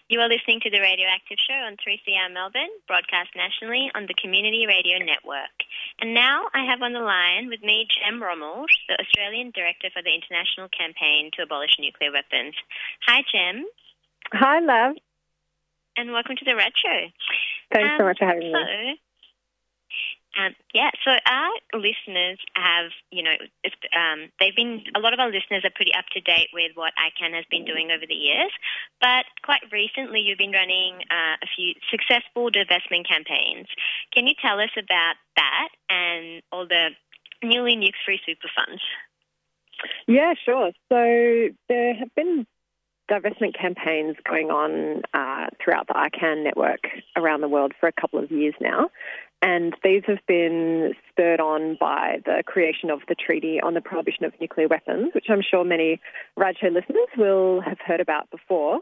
You 0.09 0.19
are 0.19 0.29
listening 0.29 0.59
to 0.61 0.69
the 0.69 0.79
Radioactive 0.79 1.37
Show 1.49 1.55
on 1.65 1.77
3CR 1.81 2.31
Melbourne, 2.33 2.69
broadcast 2.87 3.29
nationally 3.35 3.89
on 3.95 4.05
the 4.05 4.13
Community 4.13 4.65
Radio 4.67 4.99
Network. 4.99 5.55
And 5.99 6.13
now 6.13 6.45
I 6.53 6.63
have 6.65 6.81
on 6.81 6.93
the 6.93 6.99
line 7.01 7.49
with 7.49 7.61
me 7.63 7.87
Gem 7.89 8.21
Romuld, 8.21 8.69
the 8.87 8.99
Australian 9.01 9.51
Director 9.51 9.89
for 9.93 10.03
the 10.03 10.13
International 10.13 10.69
Campaign 10.69 11.31
to 11.33 11.43
Abolish 11.43 11.77
Nuclear 11.79 12.11
Weapons. 12.11 12.53
Hi, 13.07 13.23
Jem, 13.33 13.65
Hi, 14.33 14.59
love. 14.59 14.95
and 15.97 16.11
welcome 16.11 16.35
to 16.37 16.45
the 16.45 16.55
Red 16.55 16.73
Show. 16.77 17.07
Thanks 17.73 17.89
so 17.97 18.03
Um, 18.03 18.09
much 18.09 18.19
for 18.19 18.25
having 18.27 18.51
so, 18.53 18.61
me. 18.61 19.01
Um, 20.37 20.53
yeah, 20.73 20.91
so 21.03 21.11
our 21.25 21.51
listeners 21.73 22.37
have, 22.55 22.91
you 23.11 23.23
know, 23.23 23.33
um, 23.97 24.29
they've 24.39 24.55
been, 24.55 24.83
a 24.95 24.99
lot 24.99 25.13
of 25.13 25.19
our 25.19 25.31
listeners 25.31 25.65
are 25.65 25.73
pretty 25.73 25.93
up 25.97 26.05
to 26.13 26.21
date 26.21 26.49
with 26.53 26.71
what 26.75 26.93
ICAN 26.93 27.33
has 27.33 27.45
been 27.49 27.65
doing 27.65 27.89
over 27.89 28.05
the 28.07 28.13
years. 28.13 28.51
But 29.01 29.25
quite 29.43 29.61
recently, 29.71 30.21
you've 30.21 30.37
been 30.37 30.51
running 30.51 31.01
uh, 31.09 31.41
a 31.41 31.47
few 31.55 31.73
successful 31.89 32.51
divestment 32.51 33.07
campaigns. 33.09 33.67
Can 34.13 34.27
you 34.27 34.35
tell 34.39 34.59
us 34.59 34.69
about 34.77 35.15
that 35.35 35.69
and 35.89 36.43
all 36.51 36.67
the 36.67 36.89
newly 37.43 37.75
nuke 37.75 37.97
free 38.05 38.19
super 38.25 38.49
funds? 38.55 38.81
Yeah, 40.07 40.33
sure. 40.45 40.71
So 40.89 41.55
there 41.67 41.95
have 41.95 42.13
been 42.15 42.45
divestment 43.09 43.57
campaigns 43.59 44.15
going 44.27 44.49
on 44.49 45.01
uh, 45.13 45.47
throughout 45.63 45.87
the 45.87 45.93
ICAN 45.93 46.43
network 46.43 46.81
around 47.15 47.41
the 47.41 47.47
world 47.47 47.73
for 47.79 47.87
a 47.87 47.93
couple 47.93 48.19
of 48.19 48.31
years 48.31 48.53
now. 48.59 48.89
And 49.41 49.75
these 49.83 50.01
have 50.07 50.19
been 50.27 50.93
spurred 51.09 51.39
on 51.39 51.77
by 51.79 52.17
the 52.25 52.41
creation 52.45 52.89
of 52.89 53.01
the 53.07 53.15
Treaty 53.15 53.59
on 53.61 53.75
the 53.75 53.81
Prohibition 53.81 54.25
of 54.25 54.33
Nuclear 54.41 54.67
Weapons, 54.67 55.11
which 55.13 55.27
I'm 55.29 55.43
sure 55.47 55.63
many 55.63 55.99
Radshow 56.37 56.73
listeners 56.73 57.07
will 57.17 57.61
have 57.61 57.77
heard 57.85 58.01
about 58.01 58.29
before. 58.31 58.79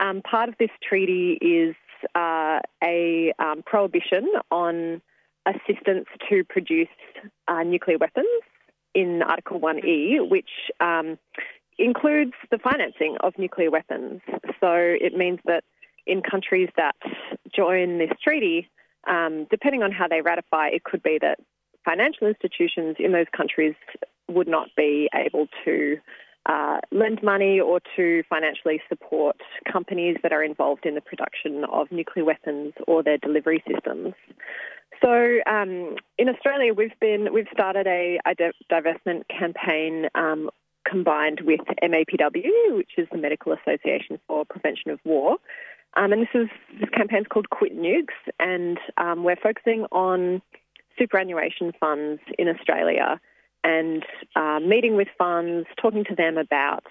Um, 0.00 0.20
part 0.22 0.48
of 0.48 0.56
this 0.58 0.70
treaty 0.86 1.38
is 1.40 1.74
uh, 2.14 2.58
a 2.82 3.32
um, 3.38 3.62
prohibition 3.64 4.30
on 4.50 5.00
assistance 5.46 6.06
to 6.28 6.44
produce 6.44 6.88
uh, 7.48 7.62
nuclear 7.62 7.98
weapons 7.98 8.26
in 8.94 9.22
Article 9.22 9.60
1E, 9.60 10.28
which 10.28 10.50
um, 10.80 11.18
includes 11.78 12.32
the 12.50 12.58
financing 12.58 13.16
of 13.20 13.34
nuclear 13.38 13.70
weapons. 13.70 14.20
So 14.60 14.72
it 14.72 15.16
means 15.16 15.40
that 15.46 15.64
in 16.06 16.22
countries 16.22 16.68
that 16.76 16.94
join 17.54 17.98
this 17.98 18.10
treaty, 18.22 18.68
um, 19.06 19.46
depending 19.50 19.82
on 19.82 19.92
how 19.92 20.08
they 20.08 20.20
ratify, 20.20 20.68
it 20.68 20.84
could 20.84 21.02
be 21.02 21.18
that 21.20 21.38
financial 21.84 22.26
institutions 22.26 22.96
in 22.98 23.12
those 23.12 23.26
countries 23.36 23.74
would 24.28 24.48
not 24.48 24.68
be 24.76 25.08
able 25.14 25.46
to 25.64 25.98
uh, 26.46 26.78
lend 26.92 27.22
money 27.22 27.58
or 27.58 27.80
to 27.96 28.22
financially 28.28 28.80
support 28.88 29.36
companies 29.70 30.16
that 30.22 30.32
are 30.32 30.42
involved 30.42 30.84
in 30.84 30.94
the 30.94 31.00
production 31.00 31.64
of 31.72 31.90
nuclear 31.90 32.24
weapons 32.24 32.72
or 32.86 33.02
their 33.02 33.18
delivery 33.18 33.62
systems. 33.70 34.14
So 35.02 35.38
um, 35.46 35.96
in 36.18 36.28
Australia, 36.28 36.72
we've 36.72 36.98
been 37.00 37.32
we've 37.32 37.48
started 37.52 37.86
a, 37.86 38.18
a 38.26 38.34
divestment 38.70 39.24
campaign 39.28 40.08
um, 40.14 40.50
combined 40.86 41.40
with 41.44 41.60
MAPW, 41.82 42.76
which 42.76 42.90
is 42.96 43.08
the 43.10 43.18
Medical 43.18 43.52
Association 43.52 44.18
for 44.26 44.44
Prevention 44.44 44.90
of 44.90 45.00
War. 45.04 45.38
Um, 45.96 46.12
and 46.12 46.22
this 46.22 46.28
is 46.34 46.48
this 46.80 46.90
campaign's 46.90 47.26
called 47.28 47.50
Quit 47.50 47.76
Nukes, 47.76 48.14
and 48.40 48.78
um, 48.96 49.24
we're 49.24 49.36
focusing 49.36 49.86
on 49.92 50.42
superannuation 50.98 51.72
funds 51.78 52.20
in 52.38 52.48
Australia 52.48 53.20
and 53.64 54.04
uh, 54.36 54.60
meeting 54.60 54.94
with 54.94 55.08
funds, 55.16 55.66
talking 55.80 56.04
to 56.04 56.14
them 56.14 56.36
about 56.36 56.84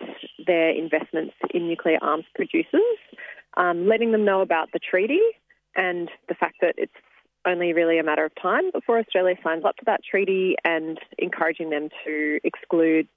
their 0.46 0.70
investments 0.70 1.34
in 1.54 1.68
nuclear 1.68 2.00
arms 2.02 2.26
producers, 2.34 2.98
um, 3.58 3.88
letting 3.88 4.12
them 4.12 4.26
know 4.26 4.42
about 4.42 4.70
the 4.74 4.80
treaty 4.80 5.22
and 5.76 6.10
the 6.28 6.34
fact 6.34 6.56
that 6.62 6.74
it's 6.78 6.92
only 7.46 7.74
really 7.74 8.00
a 8.00 8.04
matter 8.04 8.26
of 8.26 8.32
time 8.42 8.72
before 8.72 8.98
Australia 8.98 9.36
signs 9.44 9.66
up 9.66 9.76
to 9.78 9.86
that 9.86 10.02
treaty 10.04 10.56
and 10.64 11.00
encouraging 11.20 11.70
them 11.70 11.90
to 12.06 12.40
exclude 12.44 13.08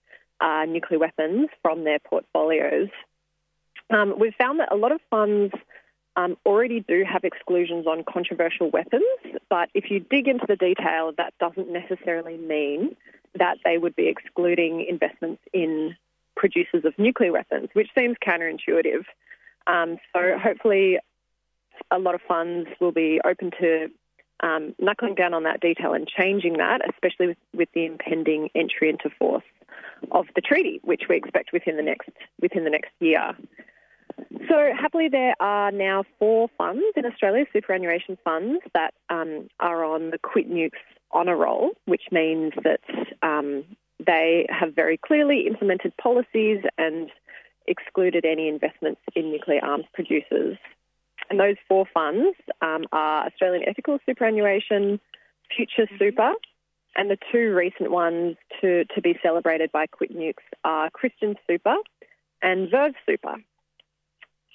uh, 0.40 0.64
nuclear 0.68 0.98
weapons 0.98 1.48
from 1.62 1.84
their 1.84 1.98
portfolios. 2.00 2.88
Um, 3.90 4.14
we've 4.18 4.34
found 4.34 4.60
that 4.60 4.72
a 4.72 4.76
lot 4.76 4.92
of 4.92 5.00
funds 5.10 5.54
um, 6.16 6.36
already 6.44 6.80
do 6.80 7.04
have 7.04 7.24
exclusions 7.24 7.86
on 7.86 8.04
controversial 8.04 8.70
weapons, 8.70 9.04
but 9.48 9.68
if 9.74 9.90
you 9.90 10.00
dig 10.00 10.28
into 10.28 10.46
the 10.48 10.56
detail, 10.56 11.12
that 11.18 11.34
doesn't 11.38 11.70
necessarily 11.70 12.36
mean 12.36 12.96
that 13.38 13.58
they 13.64 13.78
would 13.78 13.94
be 13.94 14.08
excluding 14.08 14.86
investments 14.88 15.42
in 15.52 15.94
producers 16.36 16.84
of 16.84 16.98
nuclear 16.98 17.32
weapons, 17.32 17.68
which 17.74 17.88
seems 17.96 18.16
counterintuitive. 18.26 19.04
Um, 19.66 19.98
so 20.14 20.38
hopefully, 20.38 20.98
a 21.90 21.98
lot 21.98 22.14
of 22.14 22.20
funds 22.26 22.68
will 22.80 22.92
be 22.92 23.20
open 23.24 23.50
to 23.60 23.88
um, 24.40 24.74
knuckling 24.78 25.14
down 25.14 25.34
on 25.34 25.44
that 25.44 25.60
detail 25.60 25.92
and 25.94 26.06
changing 26.06 26.58
that, 26.58 26.80
especially 26.88 27.28
with, 27.28 27.38
with 27.54 27.68
the 27.74 27.84
impending 27.84 28.50
entry 28.54 28.90
into 28.90 29.10
force 29.18 29.44
of 30.10 30.26
the 30.34 30.40
treaty, 30.40 30.80
which 30.82 31.02
we 31.08 31.16
expect 31.16 31.52
within 31.52 31.76
the 31.76 31.82
next 31.82 32.10
within 32.40 32.64
the 32.64 32.70
next 32.70 32.90
year. 33.00 33.34
So, 34.48 34.72
happily, 34.78 35.08
there 35.08 35.34
are 35.40 35.70
now 35.70 36.04
four 36.18 36.48
funds 36.56 36.84
in 36.96 37.04
Australia, 37.04 37.44
superannuation 37.52 38.16
funds, 38.24 38.62
that 38.74 38.94
um, 39.10 39.48
are 39.60 39.84
on 39.84 40.10
the 40.10 40.18
Quit 40.18 40.50
Nukes 40.50 40.70
honour 41.12 41.36
roll, 41.36 41.72
which 41.84 42.04
means 42.10 42.52
that 42.62 42.80
um, 43.22 43.64
they 44.04 44.46
have 44.48 44.74
very 44.74 44.96
clearly 44.96 45.46
implemented 45.46 45.96
policies 45.96 46.62
and 46.78 47.10
excluded 47.66 48.24
any 48.24 48.48
investments 48.48 49.00
in 49.14 49.30
nuclear 49.32 49.64
arms 49.64 49.84
producers. 49.92 50.56
And 51.28 51.40
those 51.40 51.56
four 51.68 51.86
funds 51.92 52.36
um, 52.62 52.84
are 52.92 53.26
Australian 53.26 53.68
Ethical 53.68 53.98
Superannuation, 54.06 55.00
Future 55.54 55.88
Super, 55.98 56.32
and 56.94 57.10
the 57.10 57.18
two 57.32 57.54
recent 57.54 57.90
ones 57.90 58.36
to, 58.60 58.84
to 58.94 59.00
be 59.02 59.18
celebrated 59.22 59.72
by 59.72 59.86
Quit 59.86 60.16
Nukes 60.16 60.44
are 60.64 60.88
Christian 60.90 61.36
Super 61.46 61.76
and 62.42 62.70
Verve 62.70 62.94
Super. 63.04 63.36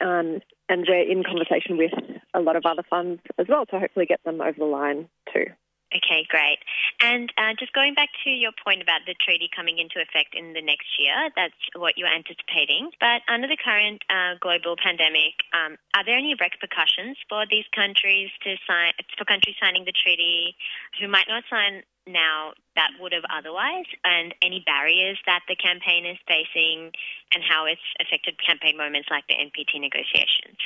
Um, 0.02 0.40
and 0.70 0.86
we're 0.88 1.10
in 1.10 1.24
conversation 1.24 1.78
with 1.78 1.92
a 2.34 2.40
lot 2.40 2.56
of 2.56 2.66
other 2.66 2.84
funds 2.90 3.22
as 3.38 3.48
well 3.50 3.66
to 3.68 3.80
hopefully 3.80 4.06
get 4.06 4.24
them 4.24 4.42
over 4.42 4.56
the 4.58 4.66
line 4.66 5.08
too. 5.34 5.46
Okay, 5.91 6.23
great. 6.32 6.60
And 7.04 7.34
uh, 7.36 7.51
just 7.60 7.73
going 7.73 7.93
back 7.93 8.08
to 8.23 8.30
your 8.30 8.56
point 8.63 8.82
about 8.82 9.04
the 9.06 9.15
treaty 9.19 9.49
coming 9.51 9.75
into 9.77 9.99
effect 9.99 10.32
in 10.32 10.54
the 10.54 10.62
next 10.63 10.88
year, 10.95 11.27
that's 11.36 11.60
what 11.75 11.99
you're 11.99 12.08
anticipating. 12.08 12.95
But 13.04 13.27
under 13.27 13.43
the 13.43 13.60
current 13.60 13.99
uh, 14.08 14.39
global 14.39 14.80
pandemic, 14.80 15.36
um, 15.51 15.75
are 15.91 16.08
there 16.08 16.15
any 16.15 16.32
repercussions 16.39 17.19
for 17.27 17.43
these 17.43 17.67
countries 17.75 18.32
to 18.47 18.56
sign 18.63 18.95
for 19.19 19.27
countries 19.27 19.60
signing 19.60 19.84
the 19.84 19.91
treaty 19.91 20.56
who 20.95 21.12
might 21.12 21.27
not 21.27 21.43
sign 21.51 21.84
now 22.08 22.56
that 22.80 22.95
would 22.99 23.12
have 23.12 23.27
otherwise, 23.27 23.86
and 24.08 24.34
any 24.41 24.63
barriers 24.65 25.19
that 25.27 25.43
the 25.51 25.60
campaign 25.60 26.08
is 26.08 26.17
facing, 26.23 26.91
and 27.36 27.43
how 27.43 27.67
it's 27.67 27.84
affected 27.99 28.39
campaign 28.39 28.77
moments 28.77 29.12
like 29.12 29.27
the 29.27 29.36
NPT 29.36 29.75
negotiations? 29.75 30.58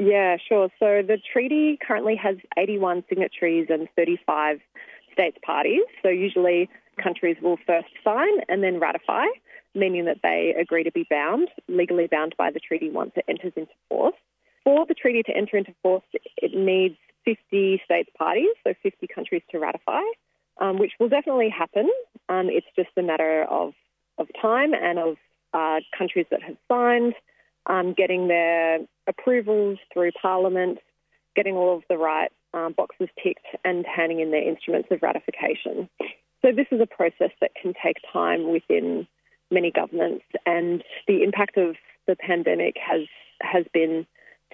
Yeah, 0.00 0.38
sure. 0.48 0.70
So 0.78 1.02
the 1.06 1.18
treaty 1.30 1.78
currently 1.86 2.16
has 2.16 2.36
81 2.56 3.04
signatories 3.06 3.66
and 3.68 3.86
35 3.96 4.58
states 5.12 5.36
parties. 5.44 5.82
So 6.02 6.08
usually 6.08 6.70
countries 7.02 7.36
will 7.42 7.58
first 7.66 7.88
sign 8.02 8.40
and 8.48 8.64
then 8.64 8.80
ratify, 8.80 9.26
meaning 9.74 10.06
that 10.06 10.20
they 10.22 10.54
agree 10.58 10.84
to 10.84 10.90
be 10.90 11.06
bound, 11.10 11.48
legally 11.68 12.06
bound 12.10 12.34
by 12.38 12.50
the 12.50 12.60
treaty 12.60 12.88
once 12.88 13.10
it 13.14 13.26
enters 13.28 13.52
into 13.56 13.72
force. 13.90 14.14
For 14.64 14.86
the 14.86 14.94
treaty 14.94 15.22
to 15.24 15.36
enter 15.36 15.58
into 15.58 15.74
force, 15.82 16.04
it 16.14 16.54
needs 16.54 16.96
50 17.26 17.82
states 17.84 18.08
parties, 18.16 18.54
so 18.64 18.72
50 18.82 19.06
countries 19.14 19.42
to 19.50 19.58
ratify, 19.58 20.00
um, 20.62 20.78
which 20.78 20.92
will 20.98 21.10
definitely 21.10 21.50
happen. 21.50 21.90
Um, 22.30 22.48
it's 22.48 22.66
just 22.74 22.88
a 22.96 23.02
matter 23.02 23.44
of, 23.50 23.74
of 24.16 24.28
time 24.40 24.72
and 24.72 24.98
of 24.98 25.16
uh, 25.52 25.80
countries 25.96 26.24
that 26.30 26.42
have 26.42 26.56
signed 26.68 27.12
um, 27.66 27.92
getting 27.92 28.28
their 28.28 28.80
approvals 29.06 29.78
through 29.92 30.10
Parliament, 30.20 30.78
getting 31.36 31.54
all 31.54 31.76
of 31.76 31.82
the 31.88 31.98
right 31.98 32.30
um, 32.54 32.74
boxes 32.76 33.08
ticked, 33.22 33.46
and 33.64 33.84
handing 33.86 34.20
in 34.20 34.30
their 34.30 34.46
instruments 34.46 34.88
of 34.90 35.02
ratification. 35.02 35.88
So, 36.42 36.52
this 36.52 36.66
is 36.70 36.80
a 36.80 36.86
process 36.86 37.30
that 37.40 37.52
can 37.60 37.74
take 37.82 37.96
time 38.12 38.50
within 38.50 39.06
many 39.50 39.70
governments, 39.70 40.24
and 40.46 40.82
the 41.06 41.22
impact 41.22 41.56
of 41.56 41.76
the 42.06 42.16
pandemic 42.16 42.76
has 42.78 43.06
has 43.42 43.64
been 43.72 44.06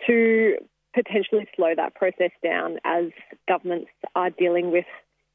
to 0.07 0.57
potentially 0.95 1.47
slow 1.55 1.75
that 1.77 1.95
process 1.95 2.31
down 2.43 2.79
as 2.85 3.05
governments 3.49 3.91
are 4.15 4.31
dealing 4.31 4.71
with 4.71 4.87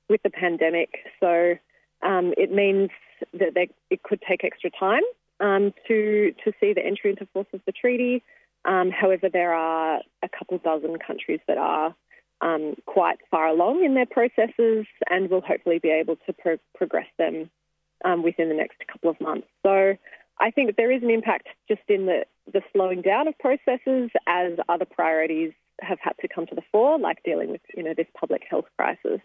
with 0.10 0.22
the 0.24 0.30
pandemic. 0.30 0.90
So 1.20 1.56
um, 2.04 2.34
it 2.38 2.52
means 2.52 2.90
that 3.34 3.54
they, 3.54 3.70
it 3.90 4.04
could 4.04 4.22
take 4.28 4.44
extra 4.44 4.70
time 4.72 5.04
um, 5.42 5.74
to 5.88 6.34
to 6.46 6.54
see 6.60 6.74
the 6.74 6.86
entry 6.86 7.10
into 7.10 7.26
force 7.34 7.48
of 7.54 7.62
the 7.66 7.72
treaty. 7.72 8.24
Um, 8.64 8.92
however, 8.92 9.28
there 9.28 9.54
are 9.54 10.02
a 10.24 10.30
couple 10.30 10.58
dozen 10.60 10.98
countries 11.06 11.40
that 11.48 11.58
are 11.58 11.96
um, 12.42 12.76
quite 12.86 13.18
far 13.30 13.48
along 13.48 13.84
in 13.84 13.96
their 13.96 14.06
processes 14.06 14.86
and 15.10 15.30
will 15.30 15.42
hopefully 15.42 15.80
be 15.80 15.90
able 15.90 16.16
to 16.28 16.34
pro- 16.34 16.58
progress 16.76 17.08
them 17.18 17.50
um, 18.06 18.24
within 18.24 18.50
the 18.50 18.56
next 18.56 18.78
couple 18.92 19.10
of 19.10 19.20
months. 19.20 19.48
So 19.64 19.96
I 20.40 20.52
think 20.52 20.76
there 20.76 20.92
is 20.92 21.04
an 21.04 21.10
impact 21.10 21.48
just 21.68 21.82
in 21.88 22.06
the, 22.06 22.26
the 22.52 22.62
slowing 22.74 23.02
down 23.02 23.28
of 23.28 23.38
processes 23.40 24.10
as 24.28 24.54
other 24.70 24.86
priorities 24.86 25.54
have 25.82 26.00
had 26.02 26.14
to 26.22 26.28
come 26.28 26.46
to 26.48 26.56
the 26.56 26.64
fore, 26.72 27.00
like 27.00 27.24
dealing 27.24 27.50
with 27.50 27.62
you 27.76 27.84
know 27.84 27.94
this 27.96 28.08
public 28.20 28.44
health 28.50 28.66
crisis. 28.78 29.22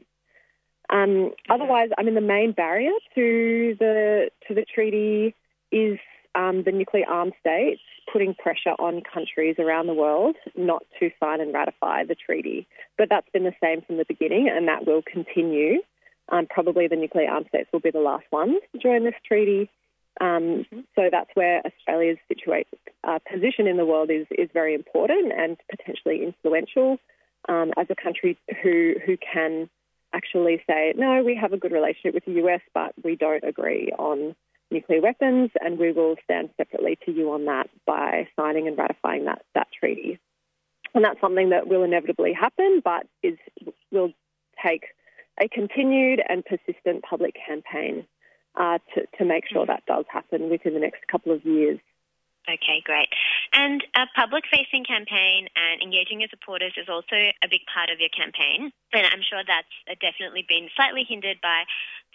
Um, 0.89 1.33
otherwise, 1.51 1.91
I 1.99 2.03
mean, 2.03 2.15
the 2.15 2.21
main 2.21 2.53
barrier 2.53 2.93
to 3.15 3.77
the 3.79 4.31
to 4.49 4.55
the 4.55 4.65
treaty 4.65 5.35
is 5.73 5.99
um, 6.35 6.63
the 6.65 6.73
nuclear 6.73 7.07
armed 7.09 7.33
states 7.41 7.81
putting 8.13 8.35
pressure 8.35 8.75
on 8.79 9.03
countries 9.03 9.57
around 9.59 9.87
the 9.87 9.95
world 9.95 10.37
not 10.57 10.85
to 11.01 11.11
sign 11.19 11.41
and 11.41 11.53
ratify 11.53 12.05
the 12.05 12.15
treaty. 12.15 12.67
But 12.99 13.09
that's 13.09 13.29
been 13.33 13.45
the 13.45 13.55
same 13.63 13.83
from 13.83 13.97
the 13.97 14.05
beginning, 14.07 14.49
and 14.49 14.69
that 14.69 14.87
will 14.87 15.03
continue. 15.03 15.81
Um, 16.29 16.47
probably 16.49 16.89
the 16.89 16.97
nuclear 16.97 17.31
armed 17.31 17.47
states 17.49 17.69
will 17.73 17.81
be 17.81 17.91
the 17.91 18.01
last 18.01 18.25
ones 18.33 18.61
to 18.73 18.79
join 18.79 19.05
this 19.05 19.15
treaty. 19.27 19.71
Um, 20.21 20.65
so 20.95 21.09
that's 21.11 21.31
where 21.35 21.63
Australia's 21.65 22.19
situate, 22.29 22.67
uh, 23.05 23.19
position 23.31 23.67
in 23.67 23.77
the 23.77 23.85
world 23.85 24.11
is, 24.11 24.27
is 24.31 24.49
very 24.53 24.75
important 24.75 25.33
and 25.37 25.57
potentially 25.71 26.23
influential 26.25 26.99
um, 27.49 27.73
as 27.77 27.87
a 27.91 27.95
country 27.95 28.39
who, 28.63 28.95
who 29.05 29.17
can 29.19 29.69
actually 30.13 30.63
say, 30.67 30.95
no, 30.97 31.23
we 31.23 31.37
have 31.37 31.53
a 31.53 31.59
good 31.59 31.73
relationship 31.73 32.15
with 32.15 32.25
the 32.25 32.43
US, 32.45 32.63
but 32.73 32.93
we 33.05 33.15
don't 33.15 33.45
agree 33.45 33.93
on 33.99 34.35
nuclear 34.71 35.01
weapons, 35.01 35.51
and 35.61 35.79
we 35.79 35.93
will 35.93 36.17
stand 36.25 36.51
separately 36.57 36.99
to 37.07 37.13
you 37.13 37.33
on 37.33 37.45
that 37.47 37.69
by 37.87 38.29
signing 38.37 38.67
and 38.69 38.77
ratifying 38.77 39.25
that, 39.27 39.43
that 39.55 39.69
treaty. 39.79 40.19
And 40.95 41.05
that's 41.05 41.21
something 41.21 41.51
that 41.51 41.69
will 41.69 41.85
inevitably 41.85 42.33
happen, 42.33 42.81
but 42.85 43.07
is 43.23 43.39
will 43.91 44.13
take 44.65 44.85
a 45.41 45.49
continued 45.49 46.23
and 46.27 46.45
persistent 46.45 47.05
public 47.09 47.37
campaign 47.47 48.07
uh, 48.57 48.79
to, 48.95 49.07
to 49.19 49.25
make 49.25 49.45
sure 49.47 49.67
that 49.67 49.85
does 49.87 50.07
happen 50.09 50.49
within 50.49 50.75
the 50.75 50.81
next 50.81 51.07
couple 51.09 51.33
of 51.33 51.45
years. 51.45 51.79
Okay, 52.49 52.79
great. 52.85 53.11
And 53.53 53.83
a 53.99 54.07
public 54.15 54.45
facing 54.47 54.85
campaign 54.87 55.49
and 55.59 55.83
engaging 55.83 56.21
your 56.21 56.31
supporters 56.31 56.73
is 56.79 56.87
also 56.89 57.19
a 57.43 57.51
big 57.51 57.67
part 57.67 57.91
of 57.91 57.99
your 57.99 58.09
campaign. 58.15 58.71
And 58.95 59.05
I'm 59.05 59.23
sure 59.27 59.43
that's 59.43 59.99
definitely 59.99 60.47
been 60.47 60.71
slightly 60.79 61.03
hindered 61.03 61.43
by 61.43 61.67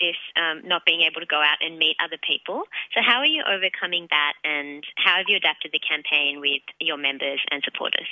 this 0.01 0.17
um, 0.35 0.67
not 0.67 0.83
being 0.85 1.01
able 1.01 1.21
to 1.21 1.29
go 1.29 1.37
out 1.37 1.61
and 1.61 1.77
meet 1.77 1.95
other 2.03 2.17
people. 2.17 2.63
So, 2.93 3.01
how 3.05 3.19
are 3.19 3.29
you 3.29 3.43
overcoming 3.45 4.07
that 4.09 4.33
and 4.43 4.83
how 4.97 5.17
have 5.17 5.25
you 5.27 5.37
adapted 5.37 5.71
the 5.71 5.79
campaign 5.79 6.41
with 6.41 6.65
your 6.79 6.97
members 6.97 7.39
and 7.51 7.61
supporters? 7.63 8.09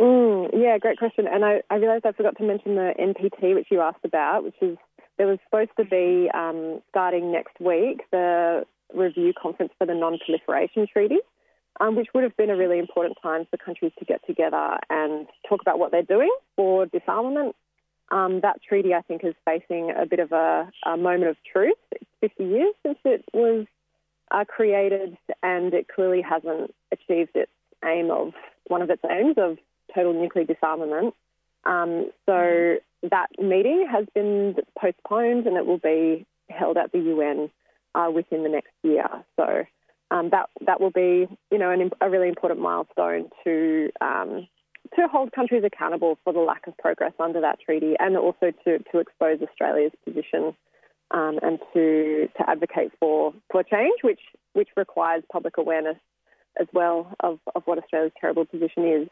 Mm, 0.00 0.50
yeah, 0.54 0.78
great 0.78 0.98
question. 0.98 1.26
And 1.26 1.44
I, 1.44 1.60
I 1.68 1.76
realised 1.76 2.06
I 2.06 2.12
forgot 2.12 2.38
to 2.38 2.44
mention 2.44 2.76
the 2.76 2.94
NPT, 2.98 3.54
which 3.54 3.68
you 3.70 3.80
asked 3.80 4.04
about, 4.04 4.44
which 4.44 4.56
is 4.62 4.78
there 5.18 5.26
was 5.26 5.38
supposed 5.44 5.74
to 5.76 5.84
be 5.84 6.30
um, 6.32 6.80
starting 6.88 7.30
next 7.30 7.60
week 7.60 8.00
the 8.10 8.64
review 8.94 9.32
conference 9.40 9.72
for 9.76 9.86
the 9.86 9.94
Non 9.94 10.18
Proliferation 10.24 10.86
Treaty 10.90 11.18
um, 11.80 11.96
which 11.96 12.08
would 12.14 12.22
have 12.22 12.36
been 12.36 12.50
a 12.50 12.56
really 12.56 12.78
important 12.78 13.18
time 13.22 13.46
for 13.50 13.56
countries 13.56 13.92
to 13.98 14.04
get 14.04 14.20
together 14.26 14.78
and 14.90 15.26
talk 15.48 15.60
about 15.62 15.78
what 15.78 15.90
they're 15.90 16.02
doing 16.02 16.32
for 16.56 16.86
disarmament. 16.86 17.56
Um, 18.12 18.40
that 18.42 18.62
treaty, 18.62 18.92
I 18.92 19.00
think, 19.00 19.24
is 19.24 19.34
facing 19.46 19.90
a 19.90 20.04
bit 20.04 20.20
of 20.20 20.32
a, 20.32 20.70
a 20.84 20.98
moment 20.98 21.30
of 21.30 21.36
truth. 21.50 21.78
It's 21.92 22.04
50 22.20 22.44
years 22.44 22.74
since 22.84 22.98
it 23.06 23.24
was 23.32 23.66
uh, 24.30 24.44
created, 24.44 25.16
and 25.42 25.72
it 25.72 25.88
clearly 25.88 26.20
hasn't 26.20 26.74
achieved 26.92 27.30
its 27.34 27.50
aim 27.82 28.10
of 28.10 28.34
one 28.66 28.82
of 28.82 28.90
its 28.90 29.02
aims 29.10 29.36
of 29.38 29.56
total 29.94 30.12
nuclear 30.12 30.44
disarmament. 30.44 31.14
Um, 31.64 32.10
so 32.26 32.76
that 33.10 33.28
meeting 33.40 33.86
has 33.90 34.04
been 34.14 34.56
postponed, 34.78 35.46
and 35.46 35.56
it 35.56 35.64
will 35.64 35.78
be 35.78 36.26
held 36.50 36.76
at 36.76 36.92
the 36.92 36.98
UN 36.98 37.50
uh, 37.94 38.10
within 38.14 38.42
the 38.42 38.50
next 38.50 38.72
year. 38.82 39.06
So 39.36 39.64
um, 40.10 40.28
that 40.30 40.50
that 40.66 40.82
will 40.82 40.90
be, 40.90 41.26
you 41.50 41.58
know, 41.58 41.70
an, 41.70 41.90
a 42.02 42.10
really 42.10 42.28
important 42.28 42.60
milestone 42.60 43.30
to 43.44 43.90
um, 44.02 44.48
to 44.96 45.08
hold 45.08 45.32
countries 45.32 45.64
accountable 45.64 46.18
for 46.24 46.32
the 46.32 46.40
lack 46.40 46.66
of 46.66 46.76
progress 46.78 47.12
under 47.18 47.40
that 47.40 47.60
treaty, 47.60 47.94
and 47.98 48.16
also 48.16 48.52
to, 48.64 48.78
to 48.78 48.98
expose 48.98 49.40
Australia's 49.42 49.92
position 50.04 50.54
um, 51.10 51.38
and 51.42 51.58
to 51.72 52.28
to 52.36 52.50
advocate 52.50 52.92
for 52.98 53.32
for 53.50 53.62
change, 53.62 54.00
which 54.02 54.20
which 54.54 54.68
requires 54.76 55.22
public 55.30 55.56
awareness 55.58 55.96
as 56.60 56.66
well 56.72 57.14
of, 57.20 57.38
of 57.54 57.62
what 57.64 57.78
Australia's 57.78 58.12
terrible 58.20 58.44
position 58.44 58.86
is. 58.86 59.08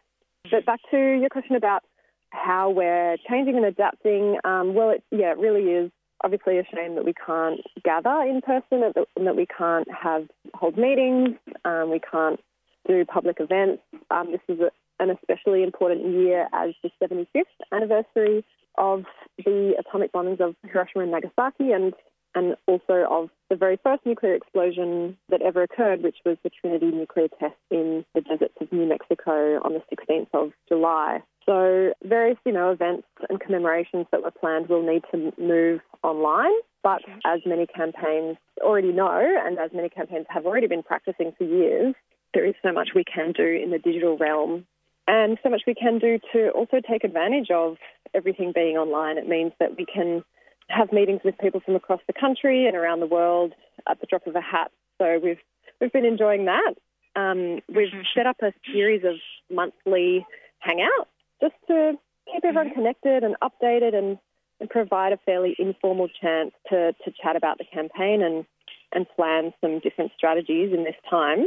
But 0.50 0.66
back 0.66 0.80
to 0.90 0.96
your 0.96 1.28
question 1.30 1.56
about 1.56 1.82
how 2.30 2.70
we're 2.70 3.16
changing 3.28 3.56
and 3.56 3.64
adapting. 3.64 4.38
Um, 4.44 4.74
well, 4.74 4.90
it, 4.90 5.02
yeah, 5.10 5.32
it 5.32 5.38
really 5.38 5.70
is 5.70 5.90
obviously 6.22 6.58
a 6.58 6.64
shame 6.74 6.94
that 6.96 7.04
we 7.04 7.14
can't 7.14 7.60
gather 7.84 8.22
in 8.22 8.40
person 8.42 8.82
and 9.16 9.26
that 9.26 9.36
we 9.36 9.46
can't 9.46 9.88
have 9.90 10.28
hold 10.54 10.76
meetings, 10.76 11.30
um, 11.64 11.90
we 11.90 12.00
can't 12.00 12.40
do 12.86 13.04
public 13.04 13.38
events. 13.40 13.82
Um, 14.10 14.32
this 14.32 14.40
is 14.48 14.60
a, 14.60 14.70
an 15.00 15.10
especially 15.10 15.62
important 15.62 16.06
year 16.06 16.48
as 16.52 16.70
the 16.82 16.90
75th 17.02 17.44
anniversary 17.72 18.44
of 18.78 19.04
the 19.44 19.74
atomic 19.78 20.12
bombings 20.12 20.40
of 20.40 20.54
Hiroshima 20.64 21.02
and 21.02 21.12
Nagasaki, 21.12 21.72
and 21.72 21.92
and 22.34 22.56
also 22.66 23.06
of 23.10 23.28
the 23.48 23.56
very 23.56 23.78
first 23.82 24.06
nuclear 24.06 24.34
explosion 24.34 25.16
that 25.30 25.42
ever 25.42 25.62
occurred, 25.62 26.02
which 26.02 26.18
was 26.24 26.36
the 26.42 26.50
Trinity 26.50 26.86
nuclear 26.86 27.28
test 27.40 27.56
in 27.70 28.04
the 28.14 28.20
deserts 28.20 28.54
of 28.60 28.72
New 28.72 28.86
Mexico 28.86 29.60
on 29.64 29.72
the 29.72 29.82
16th 29.92 30.28
of 30.32 30.52
July. 30.68 31.20
So 31.46 31.92
various, 32.04 32.38
you 32.44 32.52
know, 32.52 32.70
events 32.70 33.08
and 33.28 33.40
commemorations 33.40 34.06
that 34.12 34.22
were 34.22 34.30
planned 34.30 34.68
will 34.68 34.86
need 34.86 35.02
to 35.10 35.32
move 35.40 35.80
online. 36.02 36.52
But 36.82 37.02
as 37.26 37.40
many 37.44 37.66
campaigns 37.66 38.36
already 38.60 38.92
know, 38.92 39.20
and 39.44 39.58
as 39.58 39.70
many 39.74 39.88
campaigns 39.88 40.26
have 40.28 40.46
already 40.46 40.66
been 40.66 40.82
practicing 40.82 41.32
for 41.36 41.44
years, 41.44 41.94
there 42.32 42.46
is 42.46 42.54
so 42.62 42.72
much 42.72 42.90
we 42.94 43.04
can 43.04 43.32
do 43.32 43.44
in 43.44 43.70
the 43.70 43.78
digital 43.78 44.16
realm 44.16 44.66
and 45.10 45.38
so 45.42 45.50
much 45.50 45.62
we 45.66 45.74
can 45.74 45.98
do 45.98 46.20
to 46.32 46.50
also 46.50 46.80
take 46.88 47.02
advantage 47.02 47.50
of 47.50 47.78
everything 48.14 48.52
being 48.54 48.76
online. 48.76 49.18
It 49.18 49.26
means 49.26 49.50
that 49.58 49.76
we 49.76 49.84
can 49.84 50.22
have 50.68 50.92
meetings 50.92 51.20
with 51.24 51.36
people 51.38 51.60
from 51.60 51.74
across 51.74 52.00
the 52.06 52.12
country 52.12 52.68
and 52.68 52.76
around 52.76 53.00
the 53.00 53.08
world 53.08 53.52
at 53.88 54.00
the 54.00 54.06
drop 54.06 54.28
of 54.28 54.36
a 54.36 54.40
hat. 54.40 54.70
So 54.98 55.18
we've 55.20 55.40
we've 55.80 55.92
been 55.92 56.04
enjoying 56.04 56.44
that. 56.44 56.74
Um, 57.16 57.58
we've 57.68 57.90
set 58.16 58.28
up 58.28 58.36
a 58.40 58.52
series 58.72 59.02
of 59.04 59.16
monthly 59.52 60.24
hangouts 60.64 61.10
just 61.42 61.54
to 61.66 61.94
keep 62.32 62.44
everyone 62.44 62.72
connected 62.72 63.24
and 63.24 63.34
updated 63.42 63.96
and, 63.96 64.16
and 64.60 64.70
provide 64.70 65.12
a 65.12 65.18
fairly 65.26 65.56
informal 65.58 66.08
chance 66.20 66.52
to, 66.68 66.92
to 67.04 67.12
chat 67.20 67.34
about 67.34 67.58
the 67.58 67.64
campaign 67.64 68.22
and, 68.22 68.44
and 68.92 69.06
plan 69.16 69.52
some 69.60 69.80
different 69.80 70.12
strategies 70.16 70.72
in 70.72 70.84
this 70.84 70.94
time. 71.10 71.46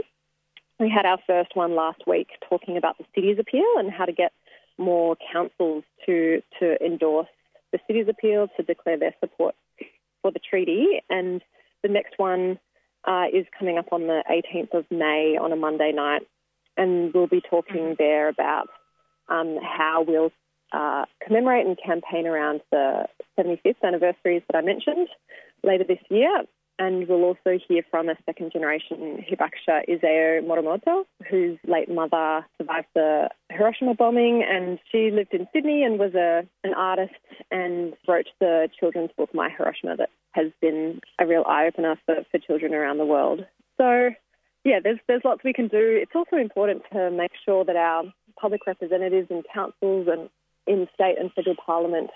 We 0.84 0.90
had 0.90 1.06
our 1.06 1.18
first 1.26 1.56
one 1.56 1.78
last 1.78 2.02
week 2.06 2.28
talking 2.50 2.76
about 2.76 2.98
the 2.98 3.06
city's 3.16 3.40
appeal 3.40 3.64
and 3.78 3.90
how 3.90 4.04
to 4.04 4.12
get 4.12 4.34
more 4.78 5.16
councils 5.32 5.86
to 6.06 6.42
to 6.60 6.76
endorse 6.86 7.30
the 7.72 7.80
city's 7.88 8.10
appeal 8.10 8.50
to 8.58 8.64
declare 8.64 9.00
their 9.00 9.16
support 9.22 9.56
for 10.22 10.30
the 10.30 10.42
treaty. 10.42 11.02
And 11.10 11.42
the 11.84 11.88
next 11.88 12.16
one 12.18 12.60
uh, 13.06 13.28
is 13.34 13.46
coming 13.58 13.78
up 13.78 13.94
on 13.94 14.08
the 14.08 14.26
18th 14.30 14.78
of 14.78 14.86
May 14.92 15.38
on 15.42 15.54
a 15.54 15.56
Monday 15.56 15.94
night, 15.94 16.24
and 16.76 17.14
we'll 17.14 17.28
be 17.28 17.42
talking 17.50 17.96
there 17.98 18.28
about 18.28 18.68
um, 19.30 19.60
how 19.64 20.04
we'll 20.06 20.34
uh, 20.74 21.06
commemorate 21.26 21.66
and 21.66 21.78
campaign 21.82 22.28
around 22.28 22.60
the 22.72 23.06
75th 23.40 23.76
anniversaries 23.86 24.44
that 24.52 24.58
I 24.58 24.62
mentioned 24.62 25.08
later 25.64 25.86
this 25.88 26.04
year. 26.10 26.44
And 26.80 27.08
we'll 27.08 27.24
also 27.24 27.60
hear 27.68 27.84
from 27.90 28.10
a 28.10 28.16
second 28.26 28.52
generation 28.52 29.24
Hibakusha 29.30 29.88
Isao 29.88 30.42
Morimoto, 30.44 31.06
whose 31.30 31.58
late 31.68 31.90
mother 31.90 32.46
survived 32.58 32.88
the 32.96 33.30
Hiroshima 33.52 33.94
bombing. 33.94 34.44
And 34.48 34.80
she 34.92 35.12
lived 35.12 35.34
in 35.34 35.48
Sydney 35.54 35.84
and 35.84 36.00
was 36.00 36.16
a, 36.16 36.48
an 36.64 36.74
artist 36.74 37.14
and 37.52 37.94
wrote 38.08 38.28
the 38.40 38.70
children's 38.80 39.12
book 39.16 39.30
My 39.34 39.50
Hiroshima 39.50 39.96
that 39.98 40.10
has 40.32 40.52
been 40.62 41.00
a 41.20 41.28
real 41.28 41.44
eye 41.48 41.68
opener 41.68 41.96
for, 42.06 42.16
for 42.32 42.40
children 42.40 42.74
around 42.74 42.98
the 42.98 43.06
world. 43.06 43.46
So, 43.80 44.10
yeah, 44.64 44.80
there's, 44.84 45.00
there's 45.08 45.22
lots 45.24 45.44
we 45.44 45.54
can 45.54 45.68
do. 45.68 46.00
It's 46.02 46.16
also 46.16 46.38
important 46.38 46.84
to 46.92 47.12
make 47.12 47.32
sure 47.46 47.64
that 47.66 47.76
our 47.76 48.04
public 48.40 48.66
representatives 48.66 49.28
and 49.30 49.44
councils 49.54 50.08
and 50.12 50.30
in 50.66 50.88
state 50.94 51.18
and 51.20 51.32
federal 51.34 51.56
parliament 51.64 52.10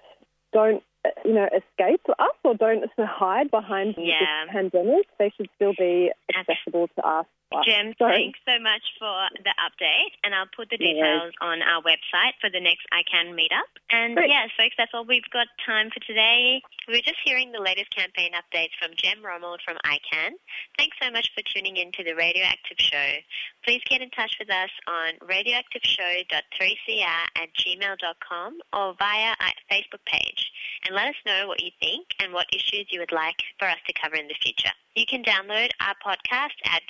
don't 0.57 0.83
you 1.23 1.33
know, 1.33 1.47
escape 1.55 2.01
us 2.19 2.35
or 2.43 2.55
don't 2.55 2.83
hide 2.97 3.49
behind 3.51 3.95
Yeah. 3.97 4.19
this 4.45 4.51
pandemic. 4.51 5.05
They 5.19 5.31
should 5.35 5.49
still 5.55 5.73
be 5.77 6.11
accessible 6.35 6.89
to 6.95 7.07
us. 7.07 7.25
Gem, 7.63 7.95
So- 7.97 8.09
thanks 8.09 8.39
so 8.45 8.59
much 8.59 8.83
for 8.99 9.29
the 9.39 9.53
update, 9.55 10.11
and 10.23 10.35
I'll 10.35 10.47
put 10.53 10.69
the 10.69 10.77
details 10.77 11.33
on 11.39 11.61
our 11.61 11.81
website 11.81 12.33
for 12.41 12.49
the 12.49 12.59
next 12.59 12.85
ICAN 12.91 13.33
meetup. 13.35 13.63
And 13.89 14.15
Great. 14.17 14.29
yeah, 14.29 14.47
folks, 14.57 14.75
that's 14.77 14.93
all 14.93 15.05
we've 15.05 15.27
got 15.31 15.47
time 15.65 15.89
for 15.89 16.01
today. 16.01 16.61
We 16.87 16.95
were 16.95 17.01
just 17.01 17.19
hearing 17.23 17.51
the 17.53 17.61
latest 17.61 17.89
campaign 17.95 18.33
updates 18.33 18.75
from 18.79 18.91
Gem 18.95 19.23
Romuld 19.23 19.61
from 19.61 19.77
ICAN. 19.85 20.31
Thanks 20.77 20.97
so 21.01 21.09
much 21.09 21.31
for 21.33 21.41
tuning 21.43 21.77
in 21.77 21.91
to 21.93 22.03
the 22.03 22.13
Radioactive 22.15 22.77
Show. 22.79 23.17
Please 23.63 23.81
get 23.89 24.01
in 24.01 24.09
touch 24.11 24.35
with 24.39 24.49
us 24.49 24.69
on 24.87 25.13
radioactiveshow.3cr 25.19 27.27
at 27.35 27.53
gmail.com 27.53 28.59
or 28.73 28.93
via 28.99 29.35
our 29.39 29.53
Facebook 29.71 30.03
page 30.05 30.51
and 30.85 30.95
let 30.95 31.07
us 31.09 31.15
know 31.25 31.47
what 31.47 31.61
you 31.61 31.71
think 31.79 32.07
and 32.19 32.33
what 32.33 32.45
issues 32.53 32.87
you 32.91 32.99
would 32.99 33.11
like 33.11 33.41
for 33.57 33.67
us 33.67 33.77
to 33.87 33.93
cover 33.93 34.15
in 34.15 34.27
the 34.27 34.35
future. 34.41 34.71
You 34.95 35.05
can 35.05 35.23
download 35.23 35.69
our 35.79 35.95
podcast 36.03 36.55
at 36.65 36.81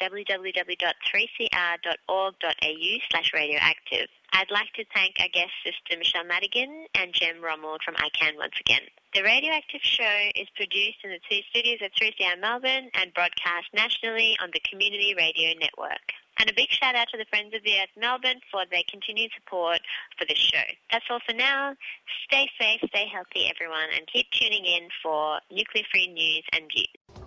www.3cr.org.au 0.52 2.98
slash 3.10 3.32
radioactive. 3.34 4.10
I'd 4.34 4.52
like 4.52 4.74
to 4.74 4.84
thank 4.94 5.16
our 5.20 5.30
guest 5.30 5.52
sister 5.64 5.98
Michelle 5.98 6.26
Madigan 6.26 6.86
and 6.96 7.14
Gem 7.14 7.42
Romuld 7.42 7.82
from 7.84 7.96
ICAN 7.96 8.36
once 8.38 8.60
again. 8.60 8.82
The 9.14 9.24
Radioactive 9.24 9.82
Show 9.82 10.30
is 10.36 10.50
produced 10.56 10.98
in 11.04 11.12
the 11.12 11.20
two 11.30 11.42
studios 11.50 11.80
of 11.82 11.92
3CR 11.94 12.40
Melbourne 12.40 12.90
and 12.94 13.14
broadcast 13.14 13.68
nationally 13.74 14.38
on 14.42 14.52
the 14.54 14.62
Community 14.70 15.14
Radio 15.18 15.54
Network. 15.60 16.12
And 16.40 16.50
a 16.50 16.54
big 16.54 16.70
shout 16.70 16.96
out 16.96 17.08
to 17.10 17.18
the 17.18 17.26
Friends 17.26 17.56
of 17.56 17.64
the 17.64 17.80
Earth 17.80 17.90
Melbourne 17.98 18.42
for 18.52 18.64
their 18.70 18.84
continued 18.88 19.32
support 19.34 19.80
for 20.20 20.26
this 20.26 20.38
show. 20.38 20.64
That's 20.92 21.06
all 21.10 21.20
for 21.26 21.34
now. 21.34 21.76
Stay 22.26 22.48
safe, 22.60 22.82
stay 22.90 23.08
healthy, 23.08 23.50
everyone, 23.50 23.90
and 23.96 24.06
keep 24.06 24.30
tuning 24.32 24.66
in 24.66 24.90
for 25.02 25.40
nuclear 25.50 25.86
free 25.92 26.08
news 26.08 26.44
and 26.54 26.70
views. 26.72 27.27